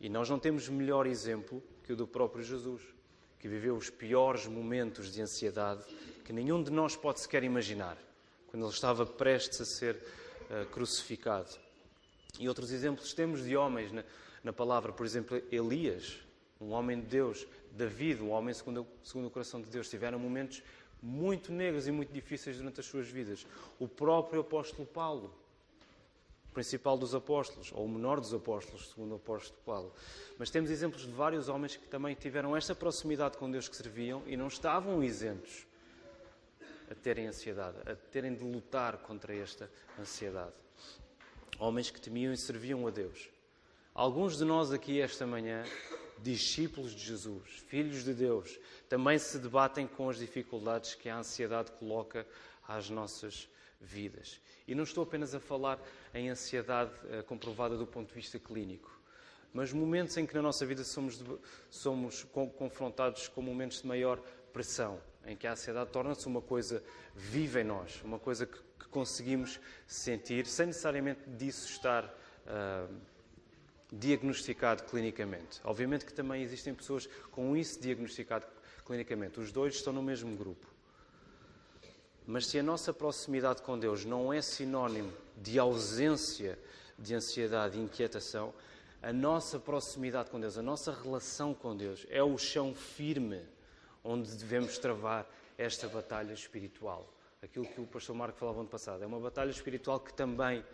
E 0.00 0.08
nós 0.08 0.30
não 0.30 0.38
temos 0.38 0.66
melhor 0.70 1.06
exemplo 1.06 1.62
que 1.84 1.92
o 1.92 1.96
do 1.96 2.06
próprio 2.06 2.42
Jesus, 2.42 2.82
que 3.38 3.46
viveu 3.46 3.76
os 3.76 3.90
piores 3.90 4.46
momentos 4.46 5.12
de 5.12 5.20
ansiedade 5.20 5.84
que 6.24 6.32
nenhum 6.32 6.62
de 6.62 6.70
nós 6.70 6.94
pode 6.94 7.18
sequer 7.18 7.42
imaginar, 7.42 7.98
quando 8.46 8.64
ele 8.64 8.72
estava 8.72 9.04
prestes 9.04 9.60
a 9.60 9.64
ser 9.64 9.96
uh, 9.96 10.64
crucificado. 10.70 11.50
E 12.38 12.48
outros 12.48 12.70
exemplos 12.70 13.12
temos 13.12 13.44
de 13.44 13.56
homens 13.56 13.90
na, 13.90 14.04
na, 14.44 14.52
palavra, 14.52 14.92
por 14.92 15.04
exemplo, 15.04 15.42
Elias, 15.50 16.18
um 16.60 16.70
homem 16.70 17.00
de 17.00 17.06
Deus, 17.06 17.46
David, 17.72 18.22
um 18.22 18.30
homem 18.30 18.54
segundo, 18.54 18.86
segundo 19.02 19.26
o 19.26 19.30
coração 19.30 19.60
de 19.60 19.68
Deus, 19.68 19.90
tiveram 19.90 20.20
momentos 20.20 20.62
muito 21.02 21.52
negros 21.52 21.86
e 21.86 21.92
muito 21.92 22.12
difíceis 22.12 22.56
durante 22.56 22.80
as 22.80 22.86
suas 22.86 23.08
vidas. 23.08 23.46
O 23.78 23.88
próprio 23.88 24.40
apóstolo 24.40 24.86
Paulo, 24.86 25.34
principal 26.52 26.98
dos 26.98 27.14
apóstolos, 27.14 27.72
ou 27.72 27.84
o 27.84 27.88
menor 27.88 28.20
dos 28.20 28.34
apóstolos, 28.34 28.90
segundo 28.90 29.12
o 29.12 29.16
apóstolo 29.16 29.60
Paulo. 29.64 29.92
Mas 30.38 30.50
temos 30.50 30.70
exemplos 30.70 31.02
de 31.02 31.12
vários 31.12 31.48
homens 31.48 31.76
que 31.76 31.86
também 31.86 32.14
tiveram 32.14 32.56
esta 32.56 32.74
proximidade 32.74 33.38
com 33.38 33.50
Deus 33.50 33.68
que 33.68 33.76
serviam 33.76 34.22
e 34.26 34.36
não 34.36 34.48
estavam 34.48 35.02
isentos 35.02 35.66
a 36.90 36.94
terem 36.94 37.28
ansiedade, 37.28 37.76
a 37.86 37.94
terem 37.94 38.34
de 38.34 38.42
lutar 38.42 38.98
contra 38.98 39.34
esta 39.34 39.70
ansiedade. 39.98 40.54
Homens 41.58 41.90
que 41.90 42.00
temiam 42.00 42.32
e 42.32 42.36
serviam 42.36 42.86
a 42.86 42.90
Deus. 42.90 43.30
Alguns 43.94 44.36
de 44.36 44.44
nós 44.44 44.72
aqui 44.72 45.00
esta 45.00 45.26
manhã, 45.26 45.64
discípulos 46.22 46.92
de 46.92 47.04
Jesus, 47.04 47.48
filhos 47.66 48.04
de 48.04 48.14
Deus, 48.14 48.58
também 48.88 49.18
se 49.18 49.38
debatem 49.38 49.86
com 49.86 50.08
as 50.08 50.18
dificuldades 50.18 50.94
que 50.94 51.08
a 51.08 51.18
ansiedade 51.18 51.70
coloca 51.72 52.26
às 52.66 52.90
nossas 52.90 53.48
vidas. 53.80 54.40
E 54.68 54.74
não 54.74 54.84
estou 54.84 55.02
apenas 55.02 55.34
a 55.34 55.40
falar 55.40 55.80
em 56.14 56.28
ansiedade 56.28 56.92
uh, 57.06 57.24
comprovada 57.24 57.76
do 57.76 57.86
ponto 57.86 58.08
de 58.08 58.14
vista 58.14 58.38
clínico, 58.38 59.00
mas 59.52 59.72
momentos 59.72 60.16
em 60.16 60.26
que 60.26 60.34
na 60.34 60.42
nossa 60.42 60.64
vida 60.64 60.84
somos, 60.84 61.24
somos 61.70 62.24
confrontados 62.56 63.26
com 63.26 63.42
momentos 63.42 63.82
de 63.82 63.86
maior 63.86 64.20
pressão, 64.52 65.00
em 65.26 65.36
que 65.36 65.46
a 65.46 65.52
ansiedade 65.52 65.90
torna-se 65.90 66.26
uma 66.26 66.40
coisa 66.40 66.82
viva 67.14 67.60
em 67.60 67.64
nós, 67.64 68.00
uma 68.04 68.18
coisa 68.18 68.46
que, 68.46 68.58
que 68.78 68.88
conseguimos 68.88 69.58
sentir, 69.86 70.46
sem 70.46 70.66
necessariamente 70.66 71.28
disso 71.30 71.68
estar 71.68 72.04
uh, 72.04 72.94
diagnosticado 73.92 74.84
clinicamente. 74.84 75.60
Obviamente 75.64 76.04
que 76.04 76.12
também 76.12 76.42
existem 76.42 76.74
pessoas 76.74 77.08
com 77.30 77.56
isso 77.56 77.80
diagnosticado 77.80 78.46
clinicamente. 78.84 79.40
Os 79.40 79.50
dois 79.50 79.74
estão 79.74 79.92
no 79.92 80.02
mesmo 80.02 80.36
grupo. 80.36 80.66
Mas 82.26 82.46
se 82.46 82.58
a 82.58 82.62
nossa 82.62 82.92
proximidade 82.92 83.62
com 83.62 83.78
Deus 83.78 84.04
não 84.04 84.32
é 84.32 84.40
sinónimo 84.40 85.12
de 85.36 85.58
ausência 85.58 86.58
de 86.98 87.14
ansiedade 87.14 87.78
e 87.78 87.82
inquietação, 87.82 88.52
a 89.02 89.12
nossa 89.12 89.58
proximidade 89.58 90.30
com 90.30 90.38
Deus, 90.38 90.58
a 90.58 90.62
nossa 90.62 90.92
relação 90.92 91.54
com 91.54 91.76
Deus 91.76 92.06
é 92.10 92.22
o 92.22 92.36
chão 92.36 92.74
firme 92.74 93.42
onde 94.04 94.30
devemos 94.32 94.78
travar 94.78 95.26
esta 95.56 95.88
batalha 95.88 96.32
espiritual. 96.32 97.12
Aquilo 97.42 97.66
que 97.66 97.80
o 97.80 97.86
pastor 97.86 98.14
Marco 98.14 98.38
falava 98.38 98.60
ano 98.60 98.68
passado. 98.68 99.02
É 99.02 99.06
uma 99.06 99.18
batalha 99.18 99.50
espiritual 99.50 99.98
que 100.00 100.12
também 100.12 100.64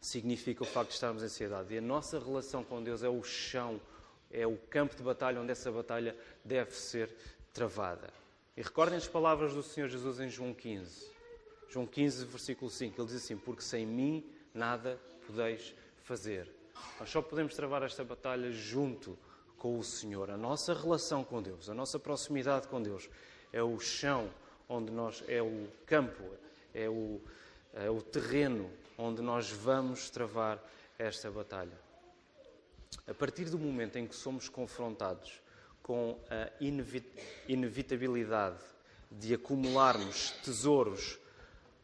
significa 0.00 0.62
o 0.62 0.66
facto 0.66 0.88
de 0.88 0.94
estarmos 0.94 1.22
em 1.22 1.26
ansiedade. 1.26 1.74
E 1.74 1.78
a 1.78 1.82
nossa 1.82 2.18
relação 2.18 2.62
com 2.64 2.82
Deus 2.82 3.02
é 3.02 3.08
o 3.08 3.22
chão, 3.22 3.80
é 4.30 4.46
o 4.46 4.56
campo 4.56 4.96
de 4.96 5.02
batalha 5.02 5.40
onde 5.40 5.52
essa 5.52 5.70
batalha 5.70 6.16
deve 6.44 6.72
ser 6.72 7.10
travada. 7.52 8.12
E 8.56 8.62
recordem 8.62 8.96
as 8.96 9.06
palavras 9.06 9.54
do 9.54 9.62
Senhor 9.62 9.88
Jesus 9.88 10.20
em 10.20 10.28
João 10.28 10.54
15. 10.54 11.06
João 11.70 11.86
15, 11.86 12.24
versículo 12.24 12.70
5. 12.70 13.00
Ele 13.00 13.06
diz 13.06 13.16
assim: 13.16 13.36
Porque 13.36 13.62
sem 13.62 13.86
mim 13.86 14.24
nada 14.54 14.98
podeis 15.26 15.74
fazer. 16.02 16.50
Nós 16.98 17.10
só 17.10 17.20
podemos 17.20 17.54
travar 17.54 17.82
esta 17.82 18.02
batalha 18.04 18.50
junto 18.50 19.18
com 19.58 19.78
o 19.78 19.84
Senhor. 19.84 20.30
A 20.30 20.36
nossa 20.36 20.72
relação 20.72 21.24
com 21.24 21.42
Deus, 21.42 21.68
a 21.68 21.74
nossa 21.74 21.98
proximidade 21.98 22.68
com 22.68 22.80
Deus 22.80 23.08
é 23.52 23.62
o 23.62 23.78
chão 23.78 24.30
onde 24.68 24.92
nós, 24.92 25.24
é 25.26 25.42
o 25.42 25.68
campo, 25.86 26.22
é 26.74 26.88
o, 26.88 27.20
é 27.74 27.90
o 27.90 28.00
terreno 28.00 28.70
onde 28.98 29.22
nós 29.22 29.48
vamos 29.50 30.10
travar 30.10 30.62
esta 30.98 31.30
batalha. 31.30 31.78
A 33.06 33.14
partir 33.14 33.44
do 33.44 33.58
momento 33.58 33.96
em 33.96 34.06
que 34.06 34.16
somos 34.16 34.48
confrontados 34.48 35.40
com 35.82 36.18
a 36.28 36.50
inevitabilidade 37.48 38.58
de 39.10 39.32
acumularmos 39.32 40.32
tesouros 40.44 41.18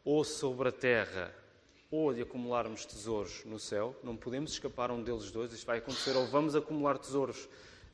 ou 0.03 0.23
sobre 0.23 0.69
a 0.69 0.71
terra 0.71 1.33
ou 1.89 2.13
de 2.13 2.21
acumularmos 2.21 2.85
tesouros 2.85 3.43
no 3.45 3.57
céu, 3.57 3.95
não 4.03 4.15
podemos 4.17 4.51
escapar 4.51 4.91
um 4.91 5.01
deles 5.01 5.31
dois, 5.31 5.53
isto 5.53 5.65
vai 5.65 5.77
acontecer, 5.77 6.15
ou 6.15 6.27
vamos 6.27 6.55
acumular 6.55 6.97
tesouros 6.97 7.47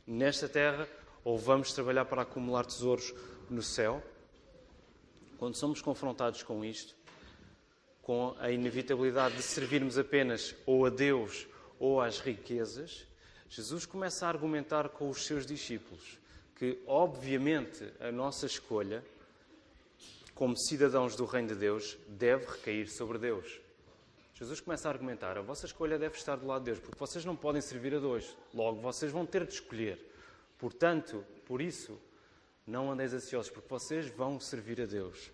nesta 0.05 0.49
terra, 0.49 0.87
ou 1.23 1.37
vamos 1.37 1.71
trabalhar 1.71 2.05
para 2.05 2.23
acumular 2.23 2.65
tesouros 2.65 3.13
no 3.49 3.61
céu. 3.61 4.03
Quando 5.37 5.55
somos 5.55 5.81
confrontados 5.81 6.41
com 6.43 6.65
isto, 6.65 6.95
com 8.01 8.35
a 8.39 8.51
inevitabilidade 8.51 9.35
de 9.35 9.43
servirmos 9.43 9.97
apenas 9.97 10.55
ou 10.65 10.85
a 10.85 10.89
Deus 10.89 11.47
ou 11.79 12.01
às 12.01 12.19
riquezas, 12.19 13.05
Jesus 13.49 13.85
começa 13.85 14.25
a 14.25 14.29
argumentar 14.29 14.89
com 14.89 15.09
os 15.09 15.25
seus 15.25 15.45
discípulos 15.45 16.19
que, 16.61 16.79
obviamente, 16.85 17.91
a 17.99 18.11
nossa 18.11 18.45
escolha, 18.45 19.03
como 20.35 20.55
cidadãos 20.55 21.15
do 21.15 21.25
Reino 21.25 21.47
de 21.47 21.55
Deus, 21.55 21.97
deve 22.07 22.45
recair 22.45 22.87
sobre 22.87 23.17
Deus. 23.17 23.59
Jesus 24.35 24.59
começa 24.59 24.87
a 24.87 24.91
argumentar: 24.91 25.39
a 25.39 25.41
vossa 25.41 25.65
escolha 25.65 25.97
deve 25.97 26.15
estar 26.15 26.35
do 26.35 26.45
lado 26.45 26.61
de 26.61 26.65
Deus, 26.65 26.79
porque 26.79 26.99
vocês 26.99 27.25
não 27.25 27.35
podem 27.35 27.61
servir 27.61 27.95
a 27.95 27.99
dois, 27.99 28.37
logo 28.53 28.79
vocês 28.79 29.11
vão 29.11 29.25
ter 29.25 29.43
de 29.45 29.53
escolher. 29.53 29.99
Portanto, 30.59 31.25
por 31.47 31.61
isso, 31.61 31.99
não 32.67 32.91
andeis 32.91 33.11
ansiosos, 33.11 33.51
porque 33.51 33.67
vocês 33.67 34.07
vão 34.09 34.39
servir 34.39 34.81
a 34.81 34.85
Deus. 34.85 35.31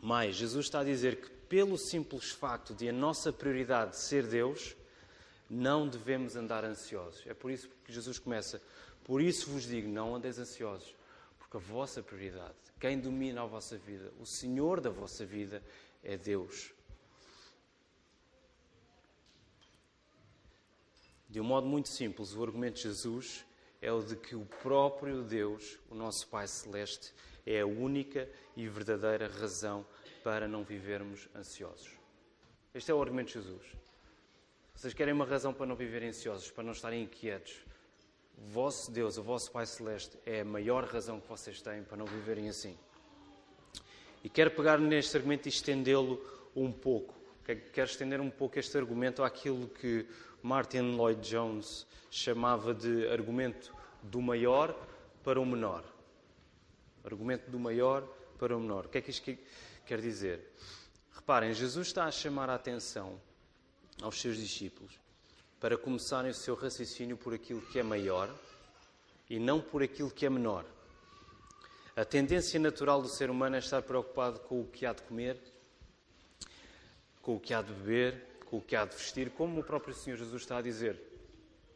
Mas 0.00 0.36
Jesus 0.36 0.66
está 0.66 0.80
a 0.80 0.84
dizer 0.84 1.16
que, 1.16 1.28
pelo 1.52 1.76
simples 1.76 2.30
facto 2.30 2.72
de 2.72 2.88
a 2.88 2.92
nossa 2.94 3.30
prioridade 3.30 3.98
ser 3.98 4.26
Deus, 4.26 4.74
não 5.50 5.86
devemos 5.86 6.34
andar 6.34 6.64
ansiosos. 6.64 7.22
É 7.26 7.34
por 7.34 7.50
isso 7.50 7.68
que 7.84 7.92
Jesus 7.92 8.18
começa. 8.18 8.62
Por 9.04 9.20
isso 9.20 9.50
vos 9.50 9.64
digo, 9.64 9.86
não 9.86 10.14
andeis 10.14 10.38
ansiosos, 10.38 10.96
porque 11.38 11.58
a 11.58 11.60
vossa 11.60 12.02
prioridade, 12.02 12.54
quem 12.80 12.98
domina 12.98 13.42
a 13.42 13.44
vossa 13.44 13.76
vida, 13.76 14.10
o 14.18 14.24
Senhor 14.24 14.80
da 14.80 14.88
vossa 14.88 15.26
vida 15.26 15.62
é 16.02 16.16
Deus. 16.16 16.72
De 21.28 21.38
um 21.38 21.44
modo 21.44 21.66
muito 21.66 21.90
simples, 21.90 22.34
o 22.34 22.42
argumento 22.42 22.76
de 22.76 22.84
Jesus 22.84 23.44
é 23.82 23.92
o 23.92 24.00
de 24.00 24.16
que 24.16 24.34
o 24.34 24.46
próprio 24.62 25.22
Deus, 25.22 25.78
o 25.90 25.94
nosso 25.94 26.26
Pai 26.28 26.48
Celeste, 26.48 27.12
é 27.44 27.60
a 27.60 27.66
única 27.66 28.26
e 28.56 28.66
verdadeira 28.68 29.28
razão 29.28 29.84
para 30.22 30.46
não 30.46 30.64
vivermos 30.64 31.28
ansiosos. 31.34 31.90
Este 32.74 32.90
é 32.90 32.94
o 32.94 33.02
argumento 33.02 33.28
de 33.28 33.34
Jesus. 33.34 33.62
Vocês 34.74 34.94
querem 34.94 35.12
uma 35.12 35.26
razão 35.26 35.52
para 35.52 35.66
não 35.66 35.76
viverem 35.76 36.08
ansiosos, 36.08 36.50
para 36.50 36.64
não 36.64 36.72
estarem 36.72 37.02
inquietos. 37.02 37.64
O 38.38 38.50
vosso 38.50 38.90
Deus, 38.90 39.18
o 39.18 39.22
vosso 39.22 39.50
Pai 39.50 39.66
Celeste, 39.66 40.18
é 40.24 40.40
a 40.40 40.44
maior 40.44 40.84
razão 40.84 41.20
que 41.20 41.28
vocês 41.28 41.60
têm 41.60 41.82
para 41.82 41.96
não 41.96 42.06
viverem 42.06 42.48
assim. 42.48 42.76
E 44.24 44.28
quero 44.28 44.50
pegar 44.52 44.78
neste 44.78 45.16
argumento 45.16 45.46
e 45.46 45.50
estendê-lo 45.50 46.20
um 46.54 46.72
pouco. 46.72 47.14
Quero 47.44 47.90
estender 47.90 48.20
um 48.20 48.30
pouco 48.30 48.58
este 48.58 48.76
argumento 48.78 49.22
àquilo 49.22 49.68
que 49.68 50.06
Martin 50.42 50.96
Lloyd 50.96 51.20
Jones 51.20 51.86
chamava 52.10 52.72
de 52.72 53.08
argumento 53.08 53.74
do 54.02 54.20
maior 54.20 54.74
para 55.22 55.40
o 55.40 55.46
menor. 55.46 55.84
Argumento 57.04 57.50
do 57.50 57.58
maior 57.58 58.02
para 58.38 58.56
o 58.56 58.60
menor. 58.60 58.86
O 58.86 58.88
que 58.88 58.98
é 58.98 59.00
que 59.00 59.10
isto 59.10 59.24
quer 59.92 60.00
dizer? 60.00 60.40
Reparem, 61.14 61.52
Jesus 61.52 61.88
está 61.88 62.06
a 62.06 62.10
chamar 62.10 62.48
a 62.48 62.54
atenção 62.54 63.20
aos 64.00 64.18
seus 64.18 64.38
discípulos 64.38 64.98
para 65.60 65.76
começarem 65.76 66.30
o 66.30 66.34
seu 66.34 66.54
raciocínio 66.54 67.14
por 67.14 67.34
aquilo 67.34 67.60
que 67.60 67.78
é 67.78 67.82
maior 67.82 68.34
e 69.28 69.38
não 69.38 69.60
por 69.60 69.82
aquilo 69.82 70.10
que 70.10 70.24
é 70.24 70.30
menor. 70.30 70.64
A 71.94 72.06
tendência 72.06 72.58
natural 72.58 73.02
do 73.02 73.08
ser 73.08 73.28
humano 73.28 73.56
é 73.56 73.58
estar 73.58 73.82
preocupado 73.82 74.40
com 74.40 74.62
o 74.62 74.66
que 74.66 74.86
há 74.86 74.94
de 74.94 75.02
comer, 75.02 75.38
com 77.20 77.36
o 77.36 77.40
que 77.40 77.52
há 77.52 77.60
de 77.60 77.74
beber, 77.74 78.38
com 78.46 78.56
o 78.56 78.62
que 78.62 78.74
há 78.74 78.86
de 78.86 78.96
vestir, 78.96 79.28
como 79.32 79.60
o 79.60 79.62
próprio 79.62 79.94
Senhor 79.94 80.16
Jesus 80.16 80.40
está 80.40 80.56
a 80.56 80.62
dizer 80.62 80.98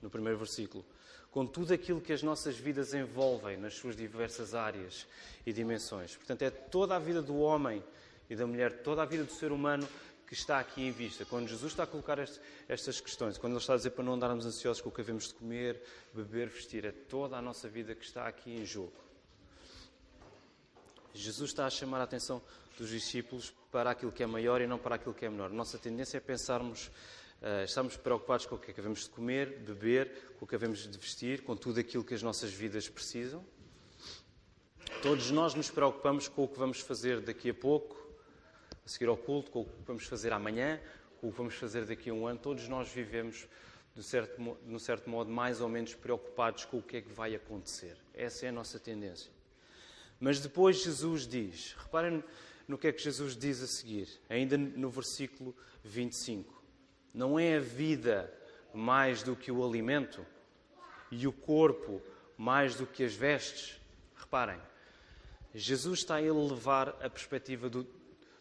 no 0.00 0.08
primeiro 0.08 0.38
versículo. 0.38 0.82
Com 1.30 1.46
tudo 1.46 1.74
aquilo 1.74 2.00
que 2.00 2.14
as 2.14 2.22
nossas 2.22 2.56
vidas 2.56 2.94
envolvem 2.94 3.58
nas 3.58 3.74
suas 3.74 3.94
diversas 3.94 4.54
áreas 4.54 5.06
e 5.44 5.52
dimensões. 5.52 6.16
Portanto, 6.16 6.40
é 6.40 6.48
toda 6.48 6.96
a 6.96 6.98
vida 6.98 7.20
do 7.20 7.36
homem 7.36 7.84
e 8.28 8.36
da 8.36 8.46
mulher, 8.46 8.82
toda 8.82 9.02
a 9.02 9.04
vida 9.04 9.24
do 9.24 9.32
ser 9.32 9.52
humano 9.52 9.86
que 10.26 10.34
está 10.34 10.58
aqui 10.58 10.82
em 10.82 10.90
vista. 10.90 11.24
Quando 11.24 11.48
Jesus 11.48 11.72
está 11.72 11.84
a 11.84 11.86
colocar 11.86 12.18
estas 12.68 13.00
questões, 13.00 13.38
quando 13.38 13.52
Ele 13.52 13.60
está 13.60 13.74
a 13.74 13.76
dizer 13.76 13.90
para 13.90 14.04
não 14.04 14.14
andarmos 14.14 14.44
ansiosos 14.44 14.82
com 14.82 14.88
o 14.88 14.92
que 14.92 15.00
havemos 15.00 15.28
de 15.28 15.34
comer, 15.34 15.80
beber, 16.12 16.48
vestir, 16.48 16.84
é 16.84 16.90
toda 16.90 17.36
a 17.36 17.42
nossa 17.42 17.68
vida 17.68 17.94
que 17.94 18.04
está 18.04 18.26
aqui 18.26 18.50
em 18.50 18.64
jogo. 18.64 18.92
Jesus 21.14 21.50
está 21.50 21.66
a 21.66 21.70
chamar 21.70 22.00
a 22.00 22.04
atenção 22.04 22.42
dos 22.76 22.90
discípulos 22.90 23.54
para 23.72 23.90
aquilo 23.90 24.12
que 24.12 24.22
é 24.22 24.26
maior 24.26 24.60
e 24.60 24.66
não 24.66 24.78
para 24.78 24.96
aquilo 24.96 25.14
que 25.14 25.24
é 25.24 25.30
menor. 25.30 25.50
Nossa 25.50 25.78
tendência 25.78 26.18
é 26.18 26.20
pensarmos, 26.20 26.88
uh, 27.40 27.64
estamos 27.64 27.96
preocupados 27.96 28.44
com 28.46 28.56
o 28.56 28.58
que 28.58 28.70
é 28.70 28.74
que 28.74 28.80
havemos 28.80 29.04
de 29.04 29.10
comer, 29.10 29.60
beber, 29.60 30.34
com 30.38 30.44
o 30.44 30.48
que 30.48 30.54
havemos 30.54 30.86
de 30.86 30.98
vestir, 30.98 31.42
com 31.42 31.56
tudo 31.56 31.80
aquilo 31.80 32.04
que 32.04 32.14
as 32.14 32.22
nossas 32.22 32.52
vidas 32.52 32.88
precisam. 32.88 33.44
Todos 35.02 35.30
nós 35.30 35.54
nos 35.54 35.70
preocupamos 35.70 36.28
com 36.28 36.44
o 36.44 36.48
que 36.48 36.58
vamos 36.58 36.80
fazer 36.80 37.20
daqui 37.20 37.50
a 37.50 37.54
pouco, 37.54 38.05
a 38.86 38.88
seguir 38.88 39.08
ao 39.08 39.16
culto, 39.16 39.50
com 39.50 39.62
o 39.62 39.64
que 39.64 39.82
vamos 39.84 40.06
fazer 40.06 40.32
amanhã, 40.32 40.80
com 41.20 41.26
o 41.26 41.32
que 41.32 41.36
vamos 41.36 41.56
fazer 41.56 41.84
daqui 41.84 42.08
a 42.08 42.14
um 42.14 42.24
ano. 42.24 42.38
Todos 42.38 42.68
nós 42.68 42.88
vivemos, 42.88 43.48
de 43.96 44.02
certo, 44.02 44.36
de 44.36 44.74
um 44.74 44.78
certo 44.78 45.10
modo, 45.10 45.28
mais 45.28 45.60
ou 45.60 45.68
menos 45.68 45.92
preocupados 45.92 46.64
com 46.64 46.78
o 46.78 46.82
que 46.82 46.98
é 46.98 47.00
que 47.02 47.12
vai 47.12 47.34
acontecer. 47.34 47.96
Essa 48.14 48.46
é 48.46 48.48
a 48.50 48.52
nossa 48.52 48.78
tendência. 48.78 49.32
Mas 50.20 50.38
depois 50.38 50.84
Jesus 50.84 51.26
diz, 51.26 51.74
reparem 51.76 52.22
no 52.68 52.78
que 52.78 52.86
é 52.86 52.92
que 52.92 53.02
Jesus 53.02 53.36
diz 53.36 53.60
a 53.60 53.66
seguir, 53.66 54.08
ainda 54.28 54.56
no 54.56 54.88
versículo 54.88 55.54
25: 55.82 56.62
Não 57.12 57.38
é 57.38 57.56
a 57.56 57.60
vida 57.60 58.32
mais 58.72 59.20
do 59.20 59.34
que 59.34 59.50
o 59.50 59.66
alimento 59.66 60.24
e 61.10 61.26
o 61.26 61.32
corpo 61.32 62.00
mais 62.38 62.76
do 62.76 62.86
que 62.86 63.02
as 63.02 63.14
vestes? 63.14 63.80
Reparem, 64.14 64.60
Jesus 65.52 66.00
está 66.00 66.16
a 66.16 66.22
elevar 66.22 66.90
a 67.02 67.10
perspectiva 67.10 67.68
do, 67.68 67.86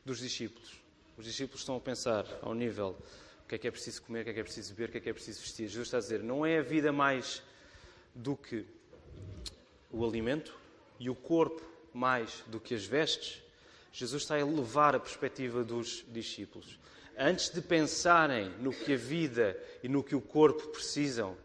dos 0.06 0.20
discípulos. 0.20 0.80
Os 1.18 1.26
discípulos 1.26 1.62
estão 1.62 1.76
a 1.76 1.80
pensar 1.80 2.26
ao 2.42 2.54
nível 2.54 2.96
o 3.44 3.48
que 3.48 3.56
é 3.56 3.58
que 3.58 3.68
é 3.68 3.72
preciso 3.72 4.02
comer, 4.04 4.22
o 4.22 4.24
que 4.26 4.30
é 4.30 4.34
que 4.34 4.40
é 4.40 4.44
preciso 4.44 4.74
beber, 4.74 4.90
o 4.90 4.92
que 4.92 4.98
é 5.00 5.02
que 5.02 5.10
é 5.10 5.14
preciso 5.14 5.42
vestir. 5.42 5.68
Jesus 5.68 5.88
está 5.88 5.98
a 5.98 6.02
dizer: 6.02 6.22
não 6.22 6.46
é 6.46 6.60
a 6.60 6.62
vida 6.62 6.92
mais 6.92 7.42
do 8.14 8.36
que 8.36 8.66
o 9.92 10.06
alimento 10.06 10.56
e 11.00 11.10
o 11.10 11.16
corpo 11.16 11.62
mais 11.94 12.44
do 12.48 12.60
que 12.60 12.76
as 12.76 12.86
vestes. 12.86 13.42
Jesus 13.92 14.24
está 14.24 14.36
a 14.36 14.40
elevar 14.40 14.94
a 14.94 15.00
perspectiva 15.00 15.64
dos 15.64 16.06
discípulos. 16.10 16.78
Antes 17.18 17.50
de 17.50 17.62
pensarem 17.62 18.50
no 18.60 18.74
que 18.74 18.94
a 18.94 18.98
vida 18.98 19.58
e 19.82 19.88
no 19.88 20.04
que 20.04 20.16
o 20.16 20.22
corpo 20.22 20.68
precisam, 20.68 21.38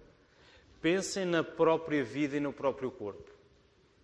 pensem 0.82 1.24
na 1.24 1.44
própria 1.44 2.02
vida 2.02 2.36
e 2.36 2.40
no 2.40 2.52
próprio 2.52 2.90
corpo. 2.90 3.30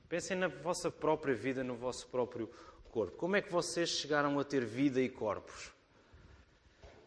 Pensem 0.08 0.36
na 0.36 0.46
vossa 0.46 0.92
própria 0.92 1.34
vida, 1.34 1.64
no 1.64 1.74
vosso 1.74 2.06
próprio 2.06 2.48
corpo. 2.96 3.14
Como 3.18 3.36
é 3.36 3.42
que 3.42 3.52
vocês 3.52 3.90
chegaram 3.90 4.40
a 4.40 4.44
ter 4.44 4.64
vida 4.64 5.02
e 5.02 5.08
corpos? 5.10 5.70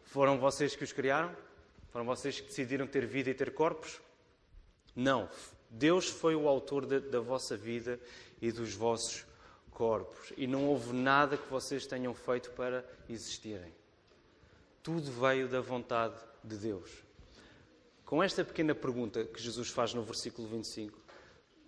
Foram 0.04 0.38
vocês 0.38 0.76
que 0.76 0.84
os 0.84 0.92
criaram? 0.92 1.34
Foram 1.90 2.04
vocês 2.04 2.38
que 2.38 2.46
decidiram 2.46 2.86
ter 2.86 3.04
vida 3.06 3.28
e 3.28 3.34
ter 3.34 3.52
corpos? 3.52 4.00
Não. 4.94 5.28
Deus 5.68 6.08
foi 6.08 6.36
o 6.36 6.46
autor 6.46 6.86
da, 6.86 7.00
da 7.00 7.18
vossa 7.18 7.56
vida 7.56 7.98
e 8.40 8.52
dos 8.52 8.72
vossos 8.72 9.26
corpos. 9.72 10.32
E 10.36 10.46
não 10.46 10.68
houve 10.68 10.92
nada 10.92 11.36
que 11.36 11.50
vocês 11.50 11.84
tenham 11.88 12.14
feito 12.14 12.52
para 12.52 12.84
existirem. 13.08 13.74
Tudo 14.84 15.10
veio 15.10 15.48
da 15.48 15.60
vontade 15.60 16.14
de 16.44 16.56
Deus. 16.56 16.88
Com 18.04 18.22
esta 18.22 18.44
pequena 18.44 18.76
pergunta 18.76 19.24
que 19.24 19.42
Jesus 19.42 19.68
faz 19.70 19.92
no 19.92 20.04
versículo 20.04 20.46
25, 20.46 20.96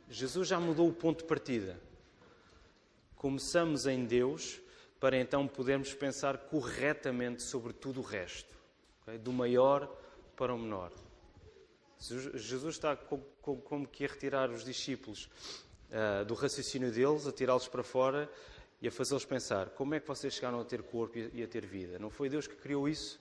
Jesus 0.08 0.46
já 0.46 0.60
mudou 0.60 0.88
o 0.88 0.92
ponto 0.92 1.22
de 1.22 1.24
partida. 1.24 1.76
Começamos 3.22 3.86
em 3.86 4.04
Deus 4.04 4.60
para 4.98 5.16
então 5.16 5.46
podermos 5.46 5.94
pensar 5.94 6.36
corretamente 6.36 7.40
sobre 7.40 7.72
tudo 7.72 8.00
o 8.00 8.02
resto, 8.02 8.52
okay? 9.02 9.16
do 9.16 9.32
maior 9.32 9.86
para 10.36 10.52
o 10.52 10.58
menor. 10.58 10.90
Jesus 12.00 12.74
está 12.74 12.96
como 12.96 13.86
que 13.86 14.04
a 14.04 14.08
retirar 14.08 14.50
os 14.50 14.64
discípulos 14.64 15.30
uh, 15.92 16.24
do 16.24 16.34
raciocínio 16.34 16.90
deles, 16.90 17.24
a 17.24 17.30
tirá-los 17.30 17.68
para 17.68 17.84
fora 17.84 18.28
e 18.80 18.88
a 18.88 18.90
fazê-los 18.90 19.24
pensar 19.24 19.70
como 19.70 19.94
é 19.94 20.00
que 20.00 20.08
vocês 20.08 20.34
chegaram 20.34 20.60
a 20.60 20.64
ter 20.64 20.82
corpo 20.82 21.16
e 21.16 21.44
a 21.44 21.46
ter 21.46 21.64
vida. 21.64 22.00
Não 22.00 22.10
foi 22.10 22.28
Deus 22.28 22.48
que 22.48 22.56
criou 22.56 22.88
isso? 22.88 23.20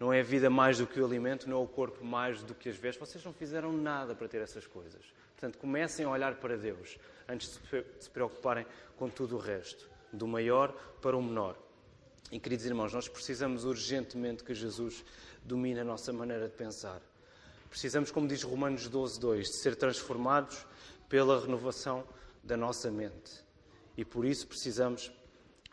Não 0.00 0.12
é 0.12 0.22
a 0.22 0.24
vida 0.24 0.50
mais 0.50 0.78
do 0.78 0.88
que 0.88 1.00
o 1.00 1.06
alimento, 1.06 1.48
não 1.48 1.58
é 1.58 1.62
o 1.62 1.68
corpo 1.68 2.04
mais 2.04 2.42
do 2.42 2.52
que 2.52 2.68
as 2.68 2.74
vestes. 2.74 3.08
Vocês 3.08 3.24
não 3.24 3.32
fizeram 3.32 3.72
nada 3.72 4.12
para 4.12 4.26
ter 4.26 4.40
essas 4.40 4.66
coisas. 4.66 5.04
Portanto, 5.36 5.58
comecem 5.58 6.06
a 6.06 6.08
olhar 6.08 6.36
para 6.36 6.56
Deus 6.56 6.98
antes 7.28 7.60
de 7.70 7.84
se 8.00 8.08
preocuparem 8.08 8.66
com 8.96 9.06
tudo 9.06 9.36
o 9.36 9.38
resto, 9.38 9.86
do 10.10 10.26
maior 10.26 10.72
para 11.02 11.14
o 11.14 11.22
menor. 11.22 11.58
E, 12.32 12.40
queridos 12.40 12.64
irmãos, 12.64 12.94
nós 12.94 13.06
precisamos 13.06 13.66
urgentemente 13.66 14.42
que 14.42 14.54
Jesus 14.54 15.04
domine 15.44 15.80
a 15.80 15.84
nossa 15.84 16.10
maneira 16.10 16.48
de 16.48 16.54
pensar. 16.54 17.02
Precisamos, 17.68 18.10
como 18.10 18.26
diz 18.26 18.42
Romanos 18.42 18.88
12, 18.88 19.20
2, 19.20 19.46
de 19.46 19.56
ser 19.58 19.76
transformados 19.76 20.66
pela 21.06 21.38
renovação 21.38 22.02
da 22.42 22.56
nossa 22.56 22.90
mente. 22.90 23.44
E 23.94 24.06
por 24.06 24.24
isso 24.24 24.46
precisamos 24.46 25.12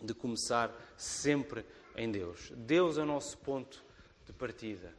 de 0.02 0.14
começar 0.14 0.76
sempre 0.98 1.66
em 1.96 2.12
Deus. 2.12 2.52
Deus 2.54 2.98
é 2.98 3.02
o 3.02 3.06
nosso 3.06 3.38
ponto 3.38 3.82
de 4.26 4.34
partida. 4.34 4.94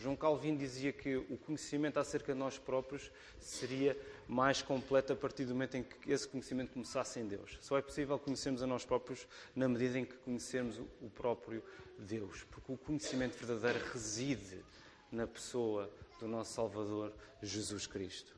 João 0.00 0.16
Calvin 0.16 0.56
dizia 0.56 0.92
que 0.92 1.16
o 1.16 1.36
conhecimento 1.36 1.98
acerca 1.98 2.32
de 2.32 2.38
nós 2.38 2.58
próprios 2.58 3.10
seria 3.38 3.96
mais 4.30 4.62
completo 4.62 5.12
a 5.12 5.16
partir 5.16 5.44
do 5.44 5.54
momento 5.54 5.76
em 5.76 5.82
que 5.82 6.12
esse 6.12 6.26
conhecimento 6.28 6.72
começasse 6.72 7.18
em 7.18 7.26
Deus. 7.26 7.58
Só 7.60 7.76
é 7.76 7.82
possível 7.82 8.16
conhecermos 8.16 8.62
a 8.62 8.66
nós 8.66 8.84
próprios 8.84 9.26
na 9.56 9.68
medida 9.68 9.98
em 9.98 10.04
que 10.04 10.14
conhecemos 10.18 10.78
o 10.78 11.10
próprio 11.10 11.64
Deus, 11.98 12.44
porque 12.44 12.70
o 12.70 12.78
conhecimento 12.78 13.36
verdadeiro 13.36 13.84
reside 13.92 14.64
na 15.10 15.26
pessoa 15.26 15.90
do 16.20 16.28
nosso 16.28 16.52
Salvador 16.52 17.12
Jesus 17.42 17.88
Cristo. 17.88 18.32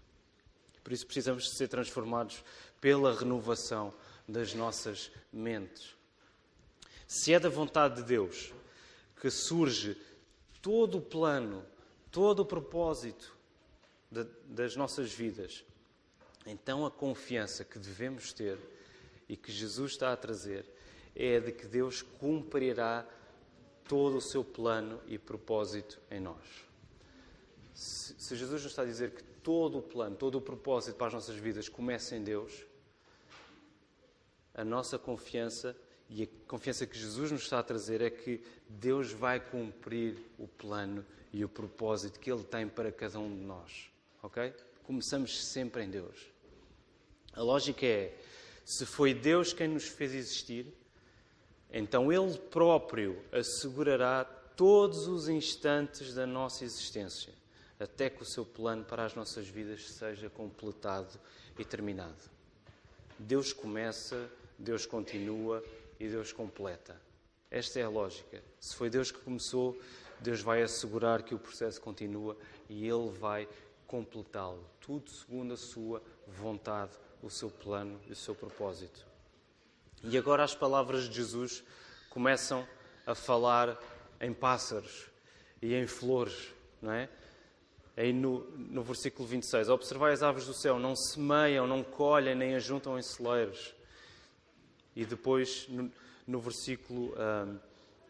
Por 0.83 0.95
isso 0.95 1.05
precisamos 1.05 1.45
de 1.45 1.51
ser 1.51 1.69
transformados 1.69 2.43
pela 2.81 3.15
renovação 3.15 3.93
das 4.27 4.55
nossas 4.55 5.13
mentes. 5.31 5.95
Se 7.07 7.35
é 7.35 7.39
da 7.39 7.51
vontade 7.51 7.97
de 7.97 8.05
Deus 8.05 8.51
que 9.21 9.29
surge 9.29 9.95
todo 10.63 10.97
o 10.97 11.03
plano, 11.03 11.63
todo 12.11 12.41
o 12.41 12.47
propósito 12.47 13.37
de, 14.11 14.25
das 14.47 14.75
nossas 14.75 15.13
vidas, 15.13 15.63
então 16.47 16.85
a 16.85 16.91
confiança 16.91 17.65
que 17.65 17.79
devemos 17.79 18.33
ter 18.33 18.59
e 19.29 19.37
que 19.37 19.53
Jesus 19.53 19.93
está 19.93 20.13
a 20.13 20.17
trazer 20.17 20.65
é 21.15 21.37
a 21.37 21.41
de 21.41 21.53
que 21.53 21.67
Deus 21.67 22.03
cumprirá 22.03 23.07
todo 23.85 24.17
o 24.17 24.21
seu 24.21 24.45
plano 24.45 25.01
e 25.07 25.19
propósito 25.19 26.01
em 26.11 26.21
nós. 26.21 26.43
Se, 27.75 28.37
Jesus 28.37 28.63
nos 28.63 28.73
está 28.73 28.83
a 28.83 28.87
dizer 28.87 29.11
que 29.13 29.23
todo 29.43 29.79
o 29.79 29.83
plano, 29.83 30.17
todo 30.17 30.37
o 30.37 30.41
propósito 30.41 30.97
para 30.97 31.09
as 31.09 31.13
nossas 31.15 31.37
vidas 31.37 31.69
começa 31.69 32.17
em 32.17 32.23
Deus, 32.23 32.65
a 34.55 34.65
nossa 34.65 34.99
confiança 34.99 35.77
e 36.09 36.25
a 36.25 36.29
confiança 36.47 36.87
que 36.87 36.99
Jesus 36.99 37.33
nos 37.33 37.43
está 37.43 37.59
a 37.59 37.63
trazer 37.63 38.01
é 38.03 38.11
que 38.11 38.43
Deus 38.69 39.13
vai 39.13 39.41
cumprir 39.41 40.17
o 40.39 40.47
plano 40.47 41.05
e 41.33 41.45
o 41.45 41.49
propósito 41.49 42.21
que 42.21 42.31
Ele 42.31 42.45
tem 42.45 42.69
para 42.69 42.93
cada 42.93 43.19
um 43.19 43.35
de 43.35 43.43
nós. 43.43 43.91
Ok? 44.23 44.55
Começamos 44.85 45.43
sempre 45.45 45.85
em 45.85 45.91
Deus. 45.91 46.32
A 47.35 47.43
lógica 47.43 47.87
é: 47.87 48.17
se 48.65 48.87
foi 48.87 49.15
Deus 49.15 49.53
quem 49.53 49.69
nos 49.69 49.89
fez 49.89 50.15
existir, 50.15 50.67
então 51.71 52.13
Ele 52.13 52.37
próprio 52.39 53.23
assegurará 53.33 54.25
todos 54.25 55.07
os 55.07 55.29
instantes 55.29 56.15
da 56.15 56.27
nossa 56.27 56.65
existência 56.65 57.33
até 57.83 58.09
que 58.09 58.23
o 58.23 58.27
seu 58.27 58.45
plano 58.45 58.85
para 58.85 59.05
as 59.05 59.15
nossas 59.15 59.49
vidas 59.49 59.91
seja 59.91 60.31
completado 60.31 61.19
e 61.59 61.65
terminado. 61.65 62.31
Deus 63.19 63.53
começa, 63.53 64.31
Deus 64.59 64.87
continua 64.87 65.63
e 65.99 66.09
Deus 66.09 66.33
completa. 66.33 67.01
Esta 67.51 67.81
é 67.81 67.83
a 67.83 67.89
lógica. 67.89 68.43
Se 68.61 68.75
foi 68.75 68.89
Deus 68.89 69.11
que 69.11 69.19
começou, 69.19 69.79
Deus 70.21 70.41
vai 70.41 70.63
assegurar 70.63 71.23
que 71.23 71.35
o 71.35 71.39
processo 71.39 71.81
continua 71.81 72.37
e 72.69 72.87
Ele 72.87 73.11
vai 73.11 73.49
completá-lo. 73.87 74.65
Tudo 74.81 75.11
segundo 75.11 75.55
a 75.55 75.57
sua 75.57 76.03
vontade, 76.27 76.93
o 77.23 77.31
seu 77.31 77.51
plano 77.51 78.01
e 78.09 78.13
o 78.13 78.17
seu 78.17 78.35
propósito. 78.35 79.07
E 80.03 80.19
agora 80.19 80.43
as 80.43 80.55
palavras 80.55 81.09
de 81.09 81.15
Jesus 81.15 81.63
começam 82.11 82.67
a 83.07 83.15
falar 83.15 83.79
em 84.21 84.33
pássaros 84.33 85.07
e 85.61 85.75
em 85.75 85.87
flores, 85.87 86.53
não 86.81 86.93
é? 86.93 87.09
aí 87.97 88.13
no, 88.13 88.41
no 88.57 88.83
versículo 88.83 89.27
26. 89.29 89.69
Observai 89.69 90.13
as 90.13 90.23
aves 90.23 90.47
do 90.47 90.55
céu, 90.55 90.79
não 90.79 90.97
semeiam, 90.97 91.67
não 91.67 91.83
colhem, 91.83 92.35
nem 92.35 92.55
ajuntam 92.55 92.99
em 92.99 93.03
celeiros. 93.03 93.75
E 94.95 95.05
depois, 95.05 95.67
no, 95.69 95.91
no 96.27 96.41
versículo 96.41 97.15
um, 97.47 97.59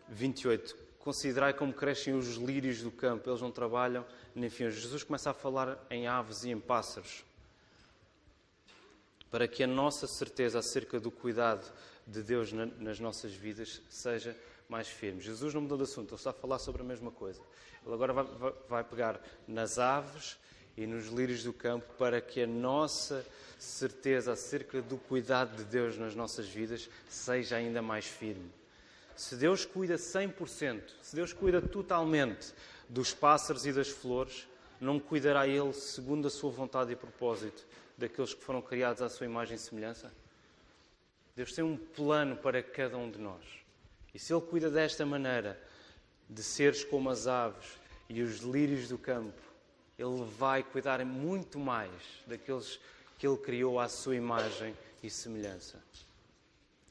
28, 0.09 0.77
considerai 0.99 1.53
como 1.53 1.73
crescem 1.73 2.15
os 2.15 2.37
lírios 2.37 2.83
do 2.83 2.91
campo, 2.91 3.29
eles 3.31 3.41
não 3.41 3.51
trabalham 3.51 4.05
nem 4.35 4.49
fiam. 4.49 4.71
Jesus 4.71 5.03
começa 5.03 5.31
a 5.31 5.35
falar 5.35 5.85
em 5.91 6.07
aves 6.07 6.45
e 6.45 6.51
em 6.51 6.59
pássaros. 6.59 7.25
Para 9.33 9.49
que 9.49 9.65
a 9.65 9.67
nossa 9.67 10.07
certeza 10.07 10.61
acerca 10.61 11.01
do 11.01 11.11
cuidado 11.11 11.69
de 12.07 12.23
Deus 12.23 12.53
na, 12.53 12.67
nas 12.67 13.01
nossas 13.01 13.33
vidas 13.33 13.83
seja 13.89 14.37
mais 14.69 14.87
firme. 14.87 15.21
Jesus 15.21 15.53
não 15.53 15.63
mudou 15.63 15.77
de 15.77 15.85
assunto, 15.85 16.11
ele 16.11 16.17
está 16.17 16.31
a 16.31 16.35
falar 16.35 16.61
sobre 16.61 16.83
a 16.83 16.85
mesma 16.85 17.11
coisa. 17.11 17.41
Ele 17.85 17.95
agora 17.95 18.13
vai, 18.13 18.25
vai, 18.25 18.53
vai 18.69 18.85
pegar 18.85 19.21
nas 19.49 19.79
aves 19.79 20.39
e 20.77 20.87
nos 20.87 21.09
lírios 21.09 21.43
do 21.43 21.53
campo 21.53 21.93
para 21.99 22.21
que 22.21 22.43
a 22.43 22.47
nossa 22.47 23.27
certeza 23.59 24.33
acerca 24.33 24.81
do 24.81 24.97
cuidado 24.97 25.57
de 25.57 25.65
Deus 25.65 25.99
nas 25.99 26.15
nossas 26.15 26.47
vidas 26.47 26.89
seja 27.09 27.57
ainda 27.57 27.83
mais 27.83 28.07
firme. 28.07 28.51
Se 29.15 29.37
Deus 29.37 29.65
cuida 29.65 29.97
100%, 29.97 30.83
se 31.03 31.15
Deus 31.15 31.33
cuida 31.33 31.61
totalmente 31.61 32.53
dos 32.89 33.13
pássaros 33.13 33.67
e 33.67 33.73
das 33.73 33.89
flores, 33.89 34.49
não 34.83 34.99
cuidará 34.99 35.47
Ele 35.47 35.73
segundo 35.73 36.27
a 36.27 36.31
sua 36.31 36.51
vontade 36.51 36.93
e 36.93 36.97
propósito 36.97 37.65
daqueles 37.97 38.35
que 38.35 38.43
foram 38.43 38.61
criados 38.61 39.01
à 39.01 39.09
sua 39.09 39.27
imagem 39.27 39.55
e 39.55 39.59
semelhança? 39.59 40.13
Deus 41.37 41.53
tem 41.53 41.65
um 41.65 41.77
plano 41.77 42.37
para 42.37 42.63
cada 42.63 42.97
um 42.97 43.11
de 43.11 43.19
nós. 43.19 43.43
E 44.13 44.19
se 44.19 44.33
Ele 44.33 44.43
cuida 44.43 44.71
desta 44.71 45.07
maneira, 45.07 45.59
de 46.29 46.43
seres 46.43 46.85
como 46.85 47.11
as 47.11 47.27
aves 47.27 47.79
e 48.09 48.23
os 48.23 48.41
lírios 48.41 48.89
do 48.89 48.99
campo, 48.99 49.41
Ele 49.99 50.25
vai 50.37 50.63
cuidar 50.63 51.05
muito 51.05 51.59
mais 51.59 51.91
daqueles 52.27 52.81
que 53.19 53.27
Ele 53.27 53.39
criou 53.39 53.79
à 53.79 53.89
sua 53.89 54.17
imagem 54.17 54.77
e 55.03 55.09
semelhança. 55.09 55.83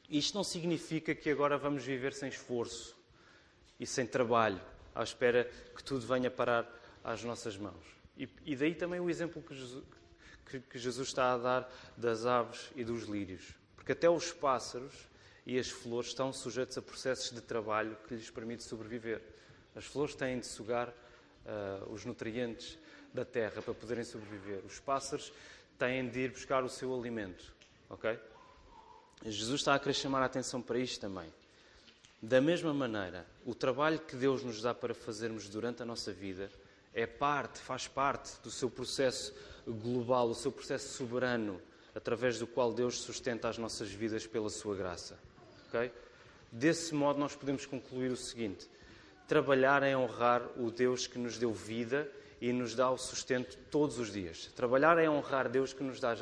Isto 0.08 0.34
não 0.34 0.44
significa 0.44 1.14
que 1.14 1.30
agora 1.30 1.56
vamos 1.56 1.84
viver 1.84 2.12
sem 2.12 2.28
esforço 2.28 2.96
e 3.78 3.86
sem 3.86 4.06
trabalho, 4.06 4.60
à 4.94 5.02
espera 5.02 5.50
que 5.74 5.84
tudo 5.84 6.06
venha 6.06 6.30
parar 6.30 6.81
às 7.02 7.22
nossas 7.24 7.56
mãos. 7.56 7.84
E, 8.16 8.28
e 8.44 8.56
daí 8.56 8.74
também 8.74 9.00
o 9.00 9.10
exemplo 9.10 9.42
que 9.42 9.54
Jesus, 9.54 9.84
que, 10.46 10.60
que 10.60 10.78
Jesus 10.78 11.08
está 11.08 11.32
a 11.32 11.38
dar 11.38 11.72
das 11.96 12.26
aves 12.26 12.70
e 12.76 12.84
dos 12.84 13.04
lírios. 13.04 13.54
Porque 13.76 13.92
até 13.92 14.08
os 14.08 14.32
pássaros 14.32 14.94
e 15.44 15.58
as 15.58 15.68
flores 15.68 16.10
estão 16.10 16.32
sujeitos 16.32 16.78
a 16.78 16.82
processos 16.82 17.30
de 17.30 17.40
trabalho 17.40 17.96
que 18.06 18.14
lhes 18.14 18.30
permite 18.30 18.62
sobreviver. 18.62 19.20
As 19.74 19.84
flores 19.84 20.14
têm 20.14 20.38
de 20.38 20.46
sugar 20.46 20.88
uh, 20.88 21.92
os 21.92 22.04
nutrientes 22.04 22.78
da 23.12 23.24
terra 23.24 23.60
para 23.60 23.74
poderem 23.74 24.04
sobreviver. 24.04 24.62
Os 24.64 24.78
pássaros 24.78 25.32
têm 25.78 26.08
de 26.08 26.20
ir 26.20 26.30
buscar 26.30 26.62
o 26.62 26.68
seu 26.68 26.94
alimento. 26.94 27.52
Ok? 27.88 28.18
Jesus 29.24 29.60
está 29.60 29.74
a 29.74 29.78
querer 29.78 29.94
chamar 29.94 30.22
a 30.22 30.26
atenção 30.26 30.60
para 30.62 30.78
isto 30.78 31.00
também. 31.00 31.32
Da 32.20 32.40
mesma 32.40 32.72
maneira, 32.72 33.26
o 33.44 33.54
trabalho 33.54 33.98
que 33.98 34.14
Deus 34.14 34.44
nos 34.44 34.62
dá 34.62 34.72
para 34.72 34.94
fazermos 34.94 35.48
durante 35.48 35.82
a 35.82 35.84
nossa 35.84 36.12
vida 36.12 36.50
é 36.94 37.06
parte, 37.06 37.58
faz 37.58 37.88
parte 37.88 38.40
do 38.42 38.50
seu 38.50 38.70
processo 38.70 39.34
global, 39.66 40.28
o 40.28 40.34
seu 40.34 40.52
processo 40.52 40.88
soberano, 40.96 41.60
através 41.94 42.38
do 42.38 42.46
qual 42.46 42.72
Deus 42.72 43.00
sustenta 43.00 43.48
as 43.48 43.58
nossas 43.58 43.90
vidas 43.90 44.26
pela 44.26 44.50
sua 44.50 44.74
graça. 44.74 45.18
Okay? 45.68 45.92
Desse 46.50 46.94
modo, 46.94 47.18
nós 47.18 47.34
podemos 47.34 47.64
concluir 47.64 48.10
o 48.10 48.16
seguinte: 48.16 48.68
trabalhar 49.26 49.82
é 49.82 49.96
honrar 49.96 50.42
o 50.58 50.70
Deus 50.70 51.06
que 51.06 51.18
nos 51.18 51.38
deu 51.38 51.52
vida 51.52 52.10
e 52.40 52.52
nos 52.52 52.74
dá 52.74 52.90
o 52.90 52.98
sustento 52.98 53.56
todos 53.70 53.98
os 53.98 54.12
dias. 54.12 54.50
Trabalhar 54.54 54.98
é 54.98 55.08
honrar 55.08 55.48
Deus 55.48 55.72
que 55.72 55.82
nos 55.82 56.00
dá, 56.00 56.16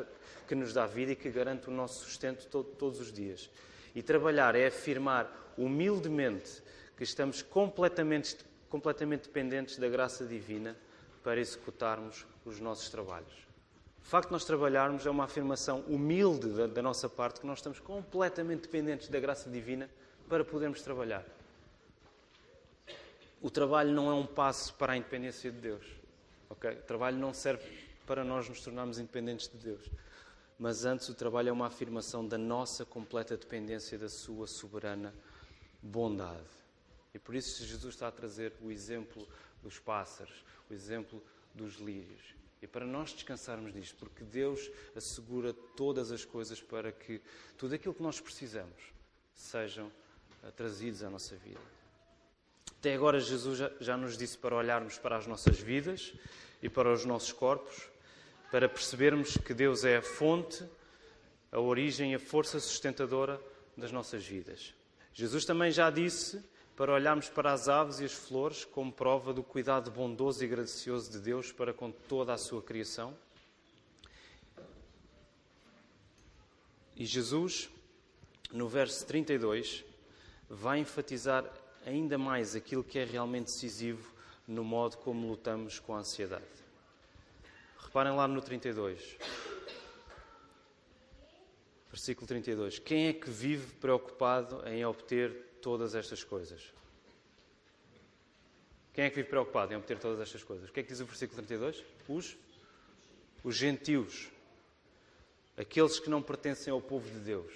que 0.46 0.54
nos 0.54 0.72
dá 0.72 0.86
vida 0.86 1.12
e 1.12 1.16
que 1.16 1.30
garante 1.30 1.68
o 1.68 1.72
nosso 1.72 2.04
sustento 2.04 2.46
todo, 2.46 2.68
todos 2.72 3.00
os 3.00 3.12
dias. 3.12 3.50
E 3.94 4.02
trabalhar 4.02 4.54
é 4.54 4.66
afirmar 4.66 5.52
humildemente 5.56 6.62
que 6.96 7.04
estamos 7.04 7.40
completamente, 7.40 8.36
completamente 8.70 9.24
dependentes 9.24 9.76
da 9.76 9.88
graça 9.88 10.24
divina 10.24 10.76
para 11.22 11.40
executarmos 11.40 12.24
os 12.46 12.58
nossos 12.60 12.88
trabalhos. 12.88 13.32
O 14.00 14.04
facto 14.04 14.28
de 14.28 14.32
nós 14.32 14.44
trabalharmos 14.44 15.04
é 15.04 15.10
uma 15.10 15.24
afirmação 15.24 15.80
humilde 15.80 16.48
da, 16.48 16.66
da 16.66 16.82
nossa 16.82 17.08
parte 17.08 17.40
que 17.40 17.46
nós 17.46 17.58
estamos 17.58 17.78
completamente 17.80 18.62
dependentes 18.62 19.08
da 19.08 19.20
graça 19.20 19.50
divina 19.50 19.90
para 20.28 20.44
podermos 20.44 20.80
trabalhar. 20.80 21.24
O 23.42 23.50
trabalho 23.50 23.92
não 23.92 24.10
é 24.10 24.14
um 24.14 24.26
passo 24.26 24.72
para 24.74 24.94
a 24.94 24.96
independência 24.96 25.50
de 25.50 25.58
Deus. 25.58 25.86
Okay? 26.48 26.72
O 26.72 26.82
trabalho 26.82 27.18
não 27.18 27.34
serve 27.34 27.64
para 28.06 28.24
nós 28.24 28.48
nos 28.48 28.60
tornarmos 28.60 28.98
independentes 28.98 29.48
de 29.48 29.58
Deus. 29.58 29.90
Mas 30.58 30.84
antes, 30.84 31.08
o 31.08 31.14
trabalho 31.14 31.48
é 31.48 31.52
uma 31.52 31.66
afirmação 31.66 32.26
da 32.26 32.36
nossa 32.36 32.84
completa 32.84 33.36
dependência 33.36 33.98
da 33.98 34.08
Sua 34.08 34.46
soberana 34.46 35.14
bondade. 35.82 36.59
E 37.14 37.18
por 37.18 37.34
isso 37.34 37.64
Jesus 37.64 37.94
está 37.94 38.08
a 38.08 38.12
trazer 38.12 38.52
o 38.60 38.70
exemplo 38.70 39.26
dos 39.62 39.78
pássaros, 39.78 40.44
o 40.68 40.74
exemplo 40.74 41.22
dos 41.54 41.76
lírios. 41.76 42.34
E 42.62 42.66
para 42.66 42.84
nós 42.84 43.12
descansarmos 43.12 43.72
nisto, 43.74 43.96
porque 43.96 44.22
Deus 44.22 44.70
assegura 44.94 45.52
todas 45.52 46.12
as 46.12 46.24
coisas 46.24 46.60
para 46.60 46.92
que 46.92 47.20
tudo 47.56 47.74
aquilo 47.74 47.94
que 47.94 48.02
nós 48.02 48.20
precisamos 48.20 48.92
sejam 49.34 49.90
eh, 50.42 50.50
trazidos 50.50 51.02
à 51.02 51.08
nossa 51.08 51.36
vida. 51.36 51.60
Até 52.78 52.94
agora, 52.94 53.20
Jesus 53.20 53.58
já, 53.80 53.96
nos 53.96 54.16
disse 54.16 54.38
para 54.38 54.56
olharmos 54.56 54.98
para 54.98 55.16
as 55.16 55.26
nossas 55.26 55.58
vidas 55.58 56.14
e 56.62 56.68
para 56.68 56.92
os 56.92 57.04
nossos 57.04 57.32
corpos, 57.32 57.88
para 58.50 58.68
percebermos 58.68 59.36
que 59.36 59.52
Deus 59.52 59.84
é 59.84 59.98
a 59.98 60.02
fonte, 60.02 60.64
a 61.52 61.60
origem 61.60 62.12
e 62.12 62.14
a 62.14 62.18
força 62.18 62.58
sustentadora 62.60 63.40
das 63.76 63.92
nossas 63.92 64.24
vidas. 64.24 64.74
Jesus 65.12 65.44
também 65.44 65.70
já 65.70 65.90
disse 65.90 66.42
para 66.80 66.94
olharmos 66.94 67.28
para 67.28 67.52
as 67.52 67.68
aves 67.68 68.00
e 68.00 68.06
as 68.06 68.12
flores 68.14 68.64
como 68.64 68.90
prova 68.90 69.34
do 69.34 69.42
cuidado 69.42 69.90
bondoso 69.90 70.42
e 70.42 70.48
gracioso 70.48 71.10
de 71.10 71.18
Deus 71.18 71.52
para 71.52 71.74
com 71.74 71.92
toda 71.92 72.32
a 72.32 72.38
sua 72.38 72.62
criação. 72.62 73.14
E 76.96 77.04
Jesus, 77.04 77.68
no 78.50 78.66
verso 78.66 79.04
32, 79.04 79.84
vai 80.48 80.78
enfatizar 80.78 81.44
ainda 81.84 82.16
mais 82.16 82.56
aquilo 82.56 82.82
que 82.82 82.98
é 82.98 83.04
realmente 83.04 83.48
decisivo 83.48 84.14
no 84.48 84.64
modo 84.64 84.96
como 84.96 85.28
lutamos 85.28 85.78
com 85.78 85.94
a 85.94 85.98
ansiedade. 85.98 86.46
Reparem 87.78 88.16
lá 88.16 88.26
no 88.26 88.40
32. 88.40 89.18
Versículo 91.90 92.26
32. 92.26 92.78
Quem 92.78 93.08
é 93.08 93.12
que 93.12 93.28
vive 93.28 93.70
preocupado 93.74 94.66
em 94.66 94.82
obter 94.86 95.49
todas 95.60 95.94
estas 95.94 96.24
coisas? 96.24 96.72
Quem 98.92 99.04
é 99.04 99.10
que 99.10 99.16
vive 99.16 99.28
preocupado 99.28 99.72
em 99.72 99.76
obter 99.76 99.98
todas 99.98 100.20
estas 100.20 100.42
coisas? 100.42 100.68
O 100.68 100.72
que 100.72 100.80
é 100.80 100.82
que 100.82 100.88
diz 100.88 101.00
o 101.00 101.06
versículo 101.06 101.36
32? 101.36 101.84
Os, 102.08 102.36
os 103.44 103.54
gentios, 103.54 104.28
aqueles 105.56 105.98
que 105.98 106.10
não 106.10 106.20
pertencem 106.20 106.72
ao 106.72 106.80
povo 106.80 107.08
de 107.08 107.18
Deus, 107.20 107.52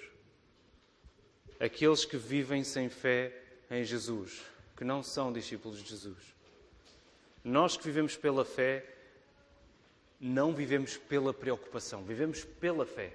aqueles 1.59 2.05
que 2.05 2.17
vivem 2.17 2.63
sem 2.63 2.89
fé 2.89 3.33
em 3.69 3.83
Jesus, 3.83 4.41
que 4.77 4.83
não 4.83 5.03
são 5.03 5.31
discípulos 5.31 5.81
de 5.81 5.89
Jesus. 5.89 6.35
Nós 7.43 7.77
que 7.77 7.83
vivemos 7.83 8.15
pela 8.15 8.43
fé, 8.43 8.85
não 10.19 10.53
vivemos 10.53 10.97
pela 10.97 11.33
preocupação, 11.33 12.03
vivemos 12.03 12.43
pela 12.43 12.85
fé. 12.85 13.13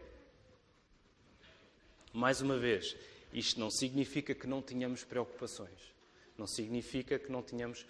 Mais 2.12 2.40
uma 2.40 2.58
vez, 2.58 2.96
isto 3.32 3.60
não 3.60 3.70
significa 3.70 4.34
que 4.34 4.46
não 4.46 4.60
tenhamos 4.60 5.04
preocupações, 5.04 5.94
não 6.36 6.46
significa 6.46 7.18
que 7.18 7.30
não 7.30 7.42
tenhamos 7.42 7.86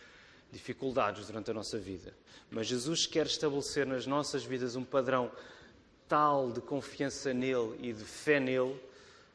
dificuldades 0.52 1.26
durante 1.26 1.50
a 1.50 1.54
nossa 1.54 1.78
vida. 1.78 2.14
Mas 2.50 2.66
Jesus 2.66 3.06
quer 3.06 3.26
estabelecer 3.26 3.86
nas 3.86 4.06
nossas 4.06 4.44
vidas 4.44 4.76
um 4.76 4.84
padrão 4.84 5.30
tal 6.08 6.50
de 6.50 6.60
confiança 6.60 7.32
nele 7.32 7.78
e 7.80 7.92
de 7.92 8.04
fé 8.04 8.40
nele, 8.40 8.78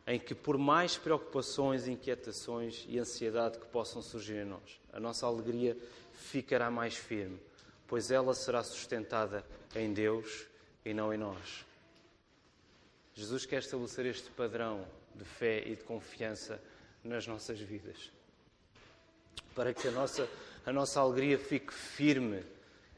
em 0.05 0.19
que, 0.19 0.35
por 0.35 0.57
mais 0.57 0.97
preocupações, 0.97 1.87
inquietações 1.87 2.85
e 2.87 2.99
ansiedade 2.99 3.57
que 3.57 3.65
possam 3.65 4.01
surgir 4.01 4.35
em 4.35 4.45
nós, 4.45 4.79
a 4.93 4.99
nossa 4.99 5.25
alegria 5.25 5.75
ficará 6.13 6.69
mais 6.69 6.95
firme, 6.95 7.39
pois 7.87 8.11
ela 8.11 8.33
será 8.35 8.63
sustentada 8.63 9.43
em 9.75 9.93
Deus 9.93 10.45
e 10.83 10.93
não 10.93 11.13
em 11.13 11.17
nós. 11.17 11.65
Jesus 13.15 13.45
quer 13.45 13.59
estabelecer 13.59 14.05
este 14.05 14.29
padrão 14.31 14.85
de 15.15 15.23
fé 15.23 15.63
e 15.65 15.73
de 15.75 15.83
confiança 15.83 16.61
nas 17.01 17.25
nossas 17.25 17.59
vidas. 17.59 18.11
Para 19.55 19.73
que 19.73 19.87
a 19.87 19.91
nossa, 19.91 20.27
a 20.65 20.73
nossa 20.73 20.99
alegria 20.99 21.39
fique 21.39 21.73
firme 21.73 22.43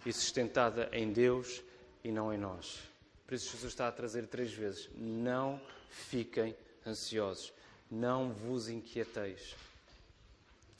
e 0.03 0.11
sustentada 0.11 0.89
em 0.91 1.13
Deus 1.13 1.61
e 2.03 2.11
não 2.11 2.33
em 2.33 2.37
nós. 2.37 2.79
Por 3.27 3.35
isso, 3.35 3.51
Jesus 3.51 3.73
está 3.73 3.87
a 3.87 3.91
trazer 3.91 4.25
três 4.25 4.51
vezes: 4.51 4.89
não 4.95 5.61
fiquem 5.91 6.57
ansiosos, 6.85 7.53
não 7.91 8.31
vos 8.31 8.69
inquieteis. 8.69 9.55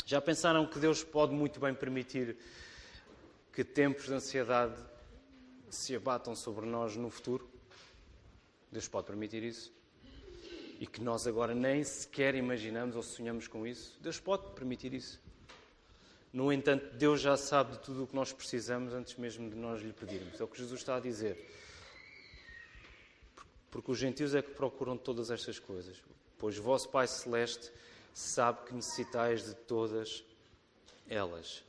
Já 0.04 0.20
pensaram 0.20 0.66
que 0.66 0.80
Deus 0.80 1.04
pode 1.04 1.34
muito 1.34 1.60
bem 1.60 1.76
permitir 1.76 2.38
que 3.54 3.64
tempos 3.64 4.06
de 4.06 4.14
ansiedade 4.14 4.76
se 5.70 5.96
abatam 5.96 6.36
sobre 6.36 6.66
nós 6.66 6.96
no 6.96 7.10
futuro? 7.12 7.57
Deus 8.72 8.88
pode 8.88 9.08
permitir 9.08 9.44
isso. 9.44 9.72
E 10.80 10.86
que 10.86 11.02
nós 11.02 11.26
agora 11.26 11.56
nem 11.56 11.84
sequer 11.84 12.36
imaginamos 12.36 12.96
ou 12.96 13.02
sonhamos 13.02 13.48
com 13.48 13.66
isso. 13.66 13.98
Deus 14.02 14.20
pode 14.20 14.52
permitir 14.54 14.94
isso. 14.94 15.20
No 16.32 16.52
entanto, 16.52 16.96
Deus 16.96 17.22
já 17.22 17.36
sabe 17.36 17.72
de 17.74 17.80
tudo 17.80 18.04
o 18.04 18.08
que 18.08 18.16
nós 18.16 18.32
precisamos 18.32 18.94
antes 18.94 19.16
mesmo 19.16 19.50
de 19.50 19.56
nós 19.56 19.82
lhe 19.82 19.94
pedirmos. 19.94 20.40
É 20.40 20.44
o 20.44 20.48
que 20.48 20.58
Jesus 20.58 20.82
está 20.82 20.98
a 20.98 21.00
dizer. 21.00 21.50
Porque 23.72 23.92
os 23.92 23.98
gentios 23.98 24.36
é 24.36 24.42
que 24.42 24.52
procuram 24.52 24.98
todas 24.98 25.32
estas 25.32 25.58
coisas. 25.58 26.02
Pois 26.38 26.58
vosso 26.58 26.90
Pai 26.90 27.08
Celeste 27.08 27.72
sabe 28.14 28.66
que 28.68 28.74
necessitais 28.74 29.46
de 29.46 29.56
todas 29.56 30.24
elas. 31.10 31.64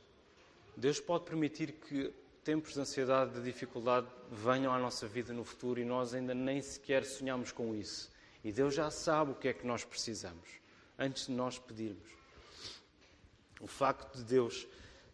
Deus 0.75 0.99
pode 0.99 1.25
permitir 1.25 1.71
que 1.71 2.13
tempos 2.49 2.73
de 2.73 2.79
ansiedade, 2.79 3.35
de 3.35 3.43
dificuldade 3.43 4.07
venham 4.31 4.73
à 4.73 4.79
nossa 4.79 5.05
vida 5.05 5.31
no 5.31 5.43
futuro 5.43 5.79
e 5.79 5.85
nós 5.85 6.15
ainda 6.15 6.33
nem 6.33 6.59
sequer 6.63 7.05
sonhamos 7.05 7.51
com 7.51 7.75
isso. 7.75 8.09
E 8.43 8.51
Deus 8.51 8.73
já 8.73 8.89
sabe 8.89 9.33
o 9.33 9.35
que 9.35 9.49
é 9.49 9.53
que 9.53 9.67
nós 9.67 9.85
precisamos 9.85 10.49
antes 10.97 11.27
de 11.27 11.31
nós 11.31 11.59
pedirmos. 11.59 12.09
O 13.61 13.67
facto 13.67 14.17
de 14.17 14.23
Deus 14.23 14.67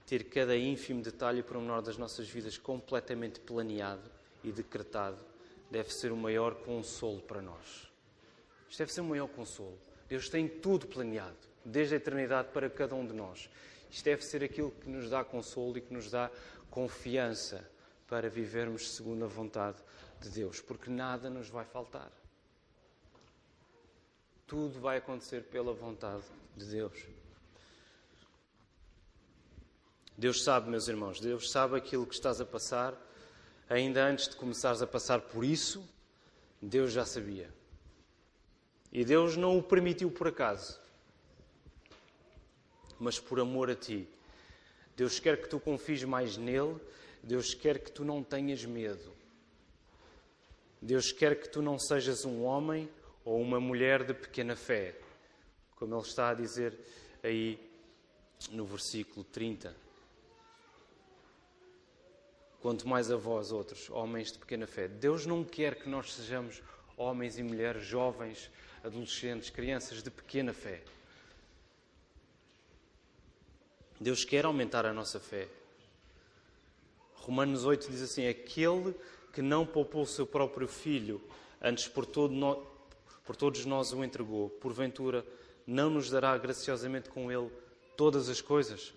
ter 0.08 0.24
cada 0.30 0.56
ínfimo 0.56 1.02
detalhe 1.02 1.42
e 1.42 1.44
pormenor 1.44 1.82
das 1.82 1.98
nossas 1.98 2.30
vidas 2.30 2.58
completamente 2.58 3.42
planeado 3.42 4.10
e 4.42 4.50
decretado 4.50 5.20
deve 5.70 5.94
ser 5.94 6.14
o 6.14 6.16
maior 6.16 6.56
consolo 6.56 7.22
para 7.22 7.42
nós. 7.42 7.92
Isto 8.70 8.80
deve 8.80 8.94
ser 8.94 9.02
o 9.02 9.06
maior 9.06 9.28
consolo. 9.28 9.78
Deus 10.08 10.30
tem 10.30 10.48
tudo 10.48 10.88
planeado, 10.88 11.36
desde 11.66 11.96
a 11.96 11.98
eternidade 11.98 12.48
para 12.54 12.70
cada 12.70 12.96
um 12.96 13.06
de 13.06 13.12
nós. 13.12 13.50
Isto 13.96 14.06
deve 14.06 14.26
ser 14.26 14.44
aquilo 14.44 14.72
que 14.72 14.90
nos 14.90 15.10
dá 15.10 15.24
consolo 15.24 15.78
e 15.78 15.82
que 15.82 15.94
nos 15.94 16.12
dá 16.12 16.30
confiança 16.76 17.66
para 18.06 18.30
vivermos 18.30 18.96
segundo 18.96 19.24
a 19.24 19.30
vontade 19.30 19.78
de 20.20 20.30
Deus, 20.30 20.60
porque 20.60 20.90
nada 20.90 21.30
nos 21.30 21.48
vai 21.48 21.64
faltar. 21.64 22.12
Tudo 24.46 24.78
vai 24.82 24.98
acontecer 24.98 25.46
pela 25.46 25.72
vontade 25.72 26.26
de 26.54 26.66
Deus. 26.66 27.02
Deus 30.18 30.44
sabe, 30.44 30.70
meus 30.70 30.90
irmãos, 30.90 31.22
Deus 31.22 31.50
sabe 31.50 31.78
aquilo 31.78 32.06
que 32.06 32.14
estás 32.14 32.42
a 32.42 32.46
passar. 32.46 32.94
Ainda 33.70 34.06
antes 34.06 34.28
de 34.28 34.36
começares 34.36 34.82
a 34.82 34.88
passar 34.88 35.22
por 35.22 35.46
isso, 35.46 35.82
Deus 36.62 36.92
já 36.92 37.06
sabia. 37.06 37.50
E 38.92 39.06
Deus 39.06 39.38
não 39.38 39.58
o 39.58 39.64
permitiu 39.64 40.12
por 40.12 40.28
acaso, 40.28 40.78
mas 43.00 43.18
por 43.18 43.40
amor 43.40 43.70
a 43.70 43.76
ti. 43.76 44.10
Deus 44.96 45.20
quer 45.20 45.42
que 45.42 45.50
tu 45.50 45.60
confies 45.60 46.04
mais 46.04 46.38
nele, 46.38 46.80
Deus 47.22 47.54
quer 47.54 47.80
que 47.80 47.92
tu 47.92 48.06
não 48.06 48.24
tenhas 48.24 48.64
medo. 48.66 49.14
Deus 50.82 51.12
quer 51.12 51.40
que 51.40 51.50
tu 51.50 51.62
não 51.62 51.80
sejas 51.80 52.26
um 52.26 52.44
homem 52.44 52.90
ou 53.24 53.42
uma 53.42 53.60
mulher 53.60 54.04
de 54.04 54.14
pequena 54.14 54.56
fé, 54.56 54.96
como 55.76 55.96
ele 55.96 56.02
está 56.04 56.30
a 56.30 56.34
dizer 56.34 56.78
aí 57.24 57.60
no 58.52 58.66
versículo 58.66 59.24
30. 59.24 59.76
Quanto 62.62 62.88
mais 62.88 63.12
a 63.12 63.16
vós, 63.16 63.52
outros, 63.52 63.90
homens 63.90 64.32
de 64.32 64.40
pequena 64.40 64.68
fé. 64.68 64.88
Deus 64.88 65.26
não 65.26 65.44
quer 65.44 65.76
que 65.76 65.90
nós 65.90 66.14
sejamos 66.14 66.62
homens 66.98 67.38
e 67.38 67.44
mulheres, 67.44 67.86
jovens, 67.86 68.50
adolescentes, 68.84 69.50
crianças 69.50 70.02
de 70.02 70.10
pequena 70.10 70.54
fé. 70.54 70.84
Deus 74.00 74.26
quer 74.26 74.46
aumentar 74.46 74.86
a 74.86 74.94
nossa 74.94 75.20
fé. 75.20 75.48
Romanos 77.16 77.66
8 77.66 77.90
diz 77.90 78.02
assim: 78.02 78.28
Aquele 78.28 78.94
que 79.34 79.42
não 79.42 79.66
poupou 79.66 80.04
o 80.04 80.08
seu 80.08 80.26
próprio 80.26 80.68
filho, 80.68 81.22
antes 81.62 81.88
por 81.88 82.06
todo 82.06 82.34
no 82.34 82.76
por 83.26 83.36
todos 83.36 83.66
nós 83.66 83.92
o 83.92 84.04
entregou, 84.04 84.52
porventura 84.52 85.26
não 85.66 85.90
nos 85.90 86.12
dará 86.12 86.38
graciosamente 86.38 87.10
com 87.10 87.32
ele 87.32 87.50
todas 87.98 88.30
as 88.30 88.40
coisas? 88.40 88.94